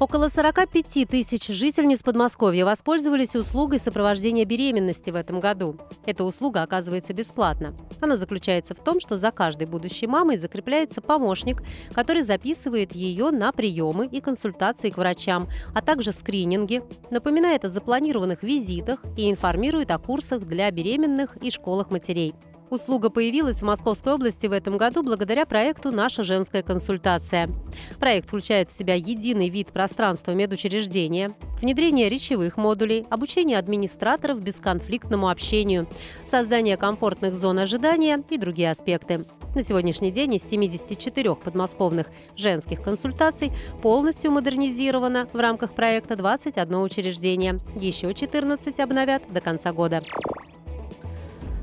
Около 0.00 0.28
45 0.28 1.08
тысяч 1.08 1.48
жительниц 1.48 2.04
Подмосковья 2.04 2.64
воспользовались 2.64 3.34
услугой 3.34 3.80
сопровождения 3.80 4.44
беременности 4.44 5.10
в 5.10 5.16
этом 5.16 5.40
году. 5.40 5.76
Эта 6.06 6.22
услуга 6.22 6.62
оказывается 6.62 7.12
бесплатна. 7.12 7.74
Она 8.00 8.16
заключается 8.16 8.76
в 8.76 8.78
том, 8.78 9.00
что 9.00 9.16
за 9.16 9.32
каждой 9.32 9.66
будущей 9.66 10.06
мамой 10.06 10.36
закрепляется 10.36 11.00
помощник, 11.00 11.64
который 11.92 12.22
записывает 12.22 12.92
ее 12.92 13.32
на 13.32 13.50
приемы 13.50 14.06
и 14.06 14.20
консультации 14.20 14.90
к 14.90 14.98
врачам, 14.98 15.48
а 15.74 15.82
также 15.82 16.12
скрининги, 16.12 16.80
напоминает 17.10 17.64
о 17.64 17.68
запланированных 17.68 18.44
визитах 18.44 19.00
и 19.16 19.28
информирует 19.28 19.90
о 19.90 19.98
курсах 19.98 20.42
для 20.42 20.70
беременных 20.70 21.36
и 21.38 21.50
школах 21.50 21.90
матерей. 21.90 22.36
Услуга 22.70 23.08
появилась 23.08 23.62
в 23.62 23.64
Московской 23.64 24.12
области 24.12 24.46
в 24.46 24.52
этом 24.52 24.76
году 24.76 25.02
благодаря 25.02 25.46
проекту 25.46 25.90
«Наша 25.90 26.22
женская 26.22 26.62
консультация». 26.62 27.50
Проект 27.98 28.28
включает 28.28 28.70
в 28.70 28.76
себя 28.76 28.94
единый 28.94 29.48
вид 29.48 29.68
пространства 29.72 30.32
медучреждения, 30.32 31.34
внедрение 31.62 32.10
речевых 32.10 32.58
модулей, 32.58 33.06
обучение 33.08 33.58
администраторов 33.58 34.42
бесконфликтному 34.42 35.30
общению, 35.30 35.88
создание 36.26 36.76
комфортных 36.76 37.36
зон 37.36 37.58
ожидания 37.58 38.22
и 38.28 38.36
другие 38.36 38.70
аспекты. 38.70 39.24
На 39.54 39.62
сегодняшний 39.62 40.10
день 40.10 40.34
из 40.34 40.42
74 40.48 41.34
подмосковных 41.36 42.08
женских 42.36 42.82
консультаций 42.82 43.50
полностью 43.80 44.30
модернизировано 44.30 45.26
в 45.32 45.38
рамках 45.38 45.72
проекта 45.72 46.16
21 46.16 46.74
учреждение. 46.76 47.58
Еще 47.74 48.12
14 48.12 48.78
обновят 48.78 49.22
до 49.32 49.40
конца 49.40 49.72
года. 49.72 50.02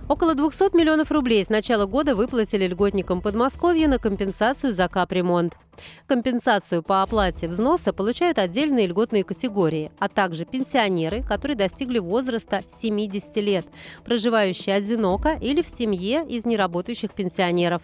Около 0.07 0.35
200 0.35 0.77
миллионов 0.77 1.11
рублей 1.11 1.43
с 1.43 1.49
начала 1.49 1.87
года 1.87 2.15
выплатили 2.15 2.67
льготникам 2.67 3.21
Подмосковья 3.21 3.87
на 3.87 3.97
компенсацию 3.97 4.71
за 4.71 4.87
капремонт. 4.87 5.57
Компенсацию 6.05 6.83
по 6.83 7.01
оплате 7.01 7.47
взноса 7.47 7.91
получают 7.91 8.37
отдельные 8.37 8.85
льготные 8.85 9.23
категории, 9.23 9.91
а 9.97 10.07
также 10.07 10.45
пенсионеры, 10.45 11.23
которые 11.23 11.57
достигли 11.57 11.97
возраста 11.97 12.61
70 12.67 13.35
лет, 13.37 13.65
проживающие 14.05 14.75
одиноко 14.75 15.39
или 15.41 15.63
в 15.63 15.67
семье 15.67 16.23
из 16.29 16.45
неработающих 16.45 17.11
пенсионеров. 17.11 17.81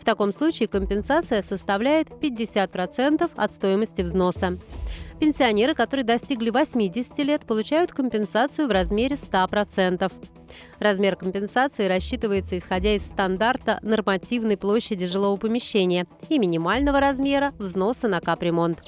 В 0.00 0.06
таком 0.06 0.32
случае 0.32 0.68
компенсация 0.68 1.42
составляет 1.42 2.08
50% 2.08 3.30
от 3.36 3.52
стоимости 3.52 4.00
взноса. 4.00 4.58
Пенсионеры, 5.20 5.74
которые 5.74 6.04
достигли 6.04 6.50
80 6.50 7.18
лет, 7.18 7.44
получают 7.44 7.92
компенсацию 7.92 8.68
в 8.68 8.70
размере 8.70 9.16
100%. 9.16 10.12
Размер 10.78 11.16
компенсации 11.16 11.86
рассчитывается 11.86 12.56
исходя 12.56 12.94
из 12.94 13.06
стандарта 13.06 13.80
нормативной 13.82 14.56
площади 14.56 15.06
жилого 15.06 15.36
помещения 15.36 16.06
и 16.28 16.38
минимального 16.38 17.00
размера 17.00 17.52
взноса 17.58 18.06
на 18.06 18.20
капремонт. 18.20 18.82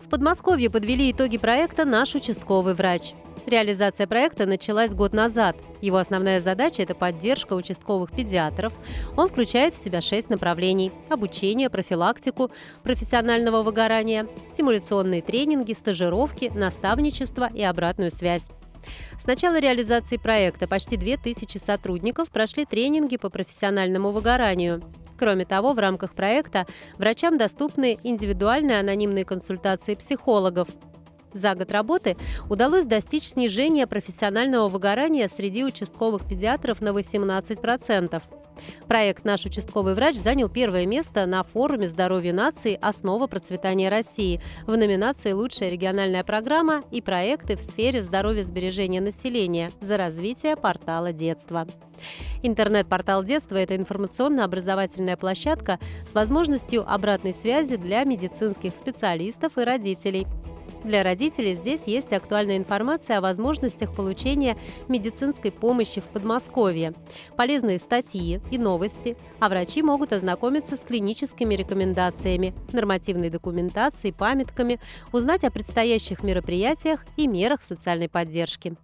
В 0.00 0.10
Подмосковье 0.10 0.68
подвели 0.68 1.10
итоги 1.10 1.38
проекта 1.38 1.86
«Наш 1.86 2.14
участковый 2.14 2.74
врач». 2.74 3.14
Реализация 3.46 4.06
проекта 4.06 4.46
началась 4.46 4.94
год 4.94 5.12
назад. 5.12 5.56
Его 5.80 5.96
основная 5.96 6.40
задача– 6.40 6.82
это 6.84 6.94
поддержка 6.94 7.54
участковых 7.54 8.12
педиатров. 8.12 8.72
Он 9.16 9.28
включает 9.28 9.74
в 9.74 9.82
себя 9.82 10.00
шесть 10.00 10.30
направлений– 10.30 10.92
обучение, 11.08 11.68
профилактику, 11.68 12.52
профессионального 12.84 13.62
выгорания, 13.64 14.28
симуляционные 14.48 15.22
тренинги, 15.22 15.72
стажировки, 15.72 16.52
наставничество 16.54 17.50
и 17.52 17.62
обратную 17.62 18.12
связь. 18.12 18.46
С 19.20 19.26
начала 19.26 19.58
реализации 19.58 20.18
проекта 20.18 20.68
почти 20.68 20.96
2000 20.96 21.58
сотрудников 21.58 22.30
прошли 22.30 22.64
тренинги 22.64 23.16
по 23.16 23.28
профессиональному 23.28 24.10
выгоранию. 24.12 24.82
Кроме 25.18 25.44
того, 25.44 25.72
в 25.72 25.78
рамках 25.78 26.14
проекта 26.14 26.66
врачам 26.96 27.38
доступны 27.38 27.98
индивидуальные 28.02 28.80
анонимные 28.80 29.24
консультации 29.24 29.94
психологов. 29.96 30.68
За 31.34 31.54
год 31.54 31.70
работы 31.72 32.16
удалось 32.48 32.86
достичь 32.86 33.28
снижения 33.28 33.86
профессионального 33.86 34.68
выгорания 34.68 35.28
среди 35.28 35.64
участковых 35.64 36.26
педиатров 36.26 36.80
на 36.80 36.88
18%. 36.88 38.22
Проект 38.86 39.24
«Наш 39.24 39.46
участковый 39.46 39.94
врач» 39.94 40.16
занял 40.16 40.48
первое 40.48 40.86
место 40.86 41.26
на 41.26 41.42
форуме 41.42 41.88
здоровья 41.88 42.32
нации 42.32 42.78
«Основа 42.80 43.26
процветания 43.26 43.88
России» 43.88 44.40
в 44.66 44.76
номинации 44.76 45.32
«Лучшая 45.32 45.70
региональная 45.70 46.24
программа» 46.24 46.82
и 46.90 47.00
проекты 47.00 47.56
в 47.56 47.62
сфере 47.62 48.02
здоровья 48.02 48.44
сбережения 48.44 49.00
населения 49.00 49.72
за 49.80 49.96
развитие 49.96 50.56
портала 50.56 51.12
детства. 51.12 51.66
Интернет-портал 52.42 53.24
детства– 53.24 53.56
это 53.56 53.76
информационно-образовательная 53.76 55.16
площадка 55.16 55.78
с 56.06 56.12
возможностью 56.12 56.84
обратной 56.86 57.34
связи 57.34 57.76
для 57.76 58.04
медицинских 58.04 58.76
специалистов 58.76 59.56
и 59.56 59.62
родителей– 59.62 60.26
для 60.84 61.02
родителей 61.02 61.54
здесь 61.54 61.84
есть 61.86 62.12
актуальная 62.12 62.56
информация 62.56 63.18
о 63.18 63.20
возможностях 63.20 63.94
получения 63.94 64.56
медицинской 64.88 65.52
помощи 65.52 66.00
в 66.00 66.04
Подмосковье, 66.04 66.94
полезные 67.36 67.78
статьи 67.78 68.40
и 68.50 68.58
новости, 68.58 69.16
а 69.40 69.48
врачи 69.48 69.82
могут 69.82 70.12
ознакомиться 70.12 70.76
с 70.76 70.80
клиническими 70.80 71.54
рекомендациями, 71.54 72.54
нормативной 72.72 73.30
документацией, 73.30 74.12
памятками, 74.12 74.80
узнать 75.12 75.44
о 75.44 75.50
предстоящих 75.50 76.22
мероприятиях 76.22 77.04
и 77.16 77.26
мерах 77.26 77.62
социальной 77.62 78.08
поддержки. 78.08 78.74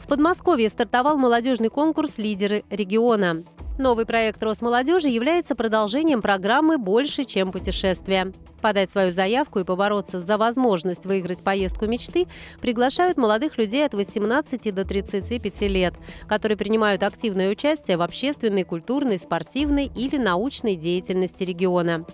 В 0.00 0.06
Подмосковье 0.08 0.68
стартовал 0.70 1.16
молодежный 1.16 1.68
конкурс 1.68 2.18
«Лидеры 2.18 2.64
региона». 2.68 3.44
Новый 3.80 4.04
проект 4.04 4.42
Росмолодежи 4.42 5.08
является 5.08 5.54
продолжением 5.54 6.20
программы 6.20 6.76
«Больше, 6.76 7.24
чем 7.24 7.50
путешествия». 7.50 8.30
Подать 8.60 8.90
свою 8.90 9.10
заявку 9.10 9.58
и 9.58 9.64
побороться 9.64 10.20
за 10.20 10.36
возможность 10.36 11.06
выиграть 11.06 11.42
поездку 11.42 11.86
мечты 11.86 12.26
приглашают 12.60 13.16
молодых 13.16 13.56
людей 13.56 13.86
от 13.86 13.94
18 13.94 14.74
до 14.74 14.84
35 14.84 15.62
лет, 15.62 15.94
которые 16.28 16.58
принимают 16.58 17.02
активное 17.02 17.50
участие 17.50 17.96
в 17.96 18.02
общественной, 18.02 18.64
культурной, 18.64 19.18
спортивной 19.18 19.90
или 19.96 20.18
научной 20.18 20.76
деятельности 20.76 21.42
региона. 21.42 22.04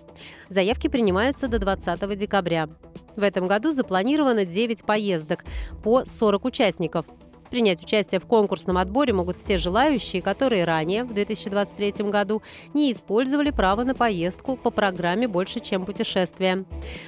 Заявки 0.47 0.87
принимаются 0.87 1.49
до 1.49 1.59
20 1.59 2.17
декабря. 2.17 2.69
В 3.17 3.23
этом 3.23 3.49
году 3.49 3.73
запланировано 3.73 4.45
9 4.45 4.85
поездок 4.85 5.43
по 5.83 6.05
40 6.05 6.45
участников– 6.45 7.07
Принять 7.49 7.83
участие 7.83 8.19
в 8.19 8.25
конкурсном 8.25 8.77
отборе 8.77 9.13
могут 9.13 9.37
все 9.37 9.57
желающие, 9.57 10.21
которые 10.21 10.65
ранее, 10.65 11.03
в 11.03 11.13
2023 11.13 12.09
году, 12.09 12.41
не 12.73 12.91
использовали 12.91 13.51
право 13.51 13.83
на 13.83 13.95
поездку 13.95 14.57
по 14.57 14.69
программе 14.69 15.27
«Больше, 15.27 15.59
чем 15.59 15.85
путешествие». 15.85 16.65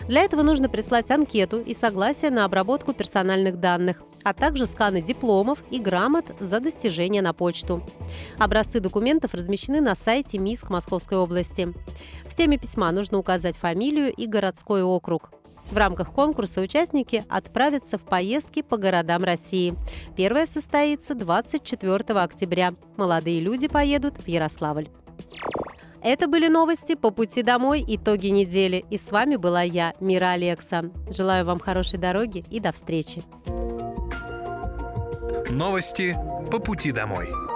Для 0.08 0.22
этого 0.22 0.42
нужно 0.42 0.70
прислать 0.70 1.12
анкету 1.12 1.60
и 1.60 1.74
согласие 1.74 2.32
на 2.32 2.46
обработку 2.46 2.94
персональных 2.94 3.60
данных, 3.60 4.04
а 4.24 4.34
также 4.34 4.68
сканы 4.68 5.02
дипломов 5.02 5.64
и 5.72 5.80
грамот 5.80 6.26
за 6.40 6.60
достижения 6.60 7.22
на 7.22 7.34
почту. 7.34 7.84
Образцы 8.38 8.80
документов 8.80 9.34
размещены 9.34 9.82
на 9.82 9.96
сайте 9.96 10.38
МИСК 10.38 10.70
Московской 10.70 11.18
области. 11.18 11.74
В 12.26 12.36
теме 12.36 12.58
письма 12.58 12.92
нужно 12.92 13.18
указать 13.18 13.58
фамилию 13.58 14.14
и 14.14 14.26
городской 14.26 14.84
округ. 14.84 15.32
В 15.72 15.78
рамках 15.78 16.12
конкурса 16.12 16.62
участники 16.62 17.24
отправятся 17.30 17.98
в 17.98 18.02
поездки 18.02 18.62
по 18.62 18.78
городам 18.78 19.24
России. 19.24 19.76
Первая 20.16 20.48
состоится 20.48 21.14
24 21.14 22.20
октября. 22.20 22.74
Молодые 22.98 23.40
люди 23.40 23.68
поедут 23.68 24.18
в 24.18 24.28
Ярославль. 24.28 24.90
Это 26.02 26.28
были 26.28 26.48
новости 26.48 26.96
по 26.96 27.12
пути 27.12 27.44
домой, 27.44 27.84
итоги 27.88 28.28
недели. 28.28 28.86
И 28.90 28.98
с 28.98 29.12
вами 29.12 29.36
была 29.36 29.62
я, 29.62 29.94
Мира 30.00 30.32
Алекса. 30.32 30.86
Желаю 31.12 31.46
вам 31.46 31.60
хорошей 31.60 32.00
дороги 32.00 32.46
и 32.50 32.60
до 32.60 32.72
встречи. 32.72 33.22
Новости 35.50 36.16
по 36.52 36.60
пути 36.60 36.92
домой. 36.92 37.49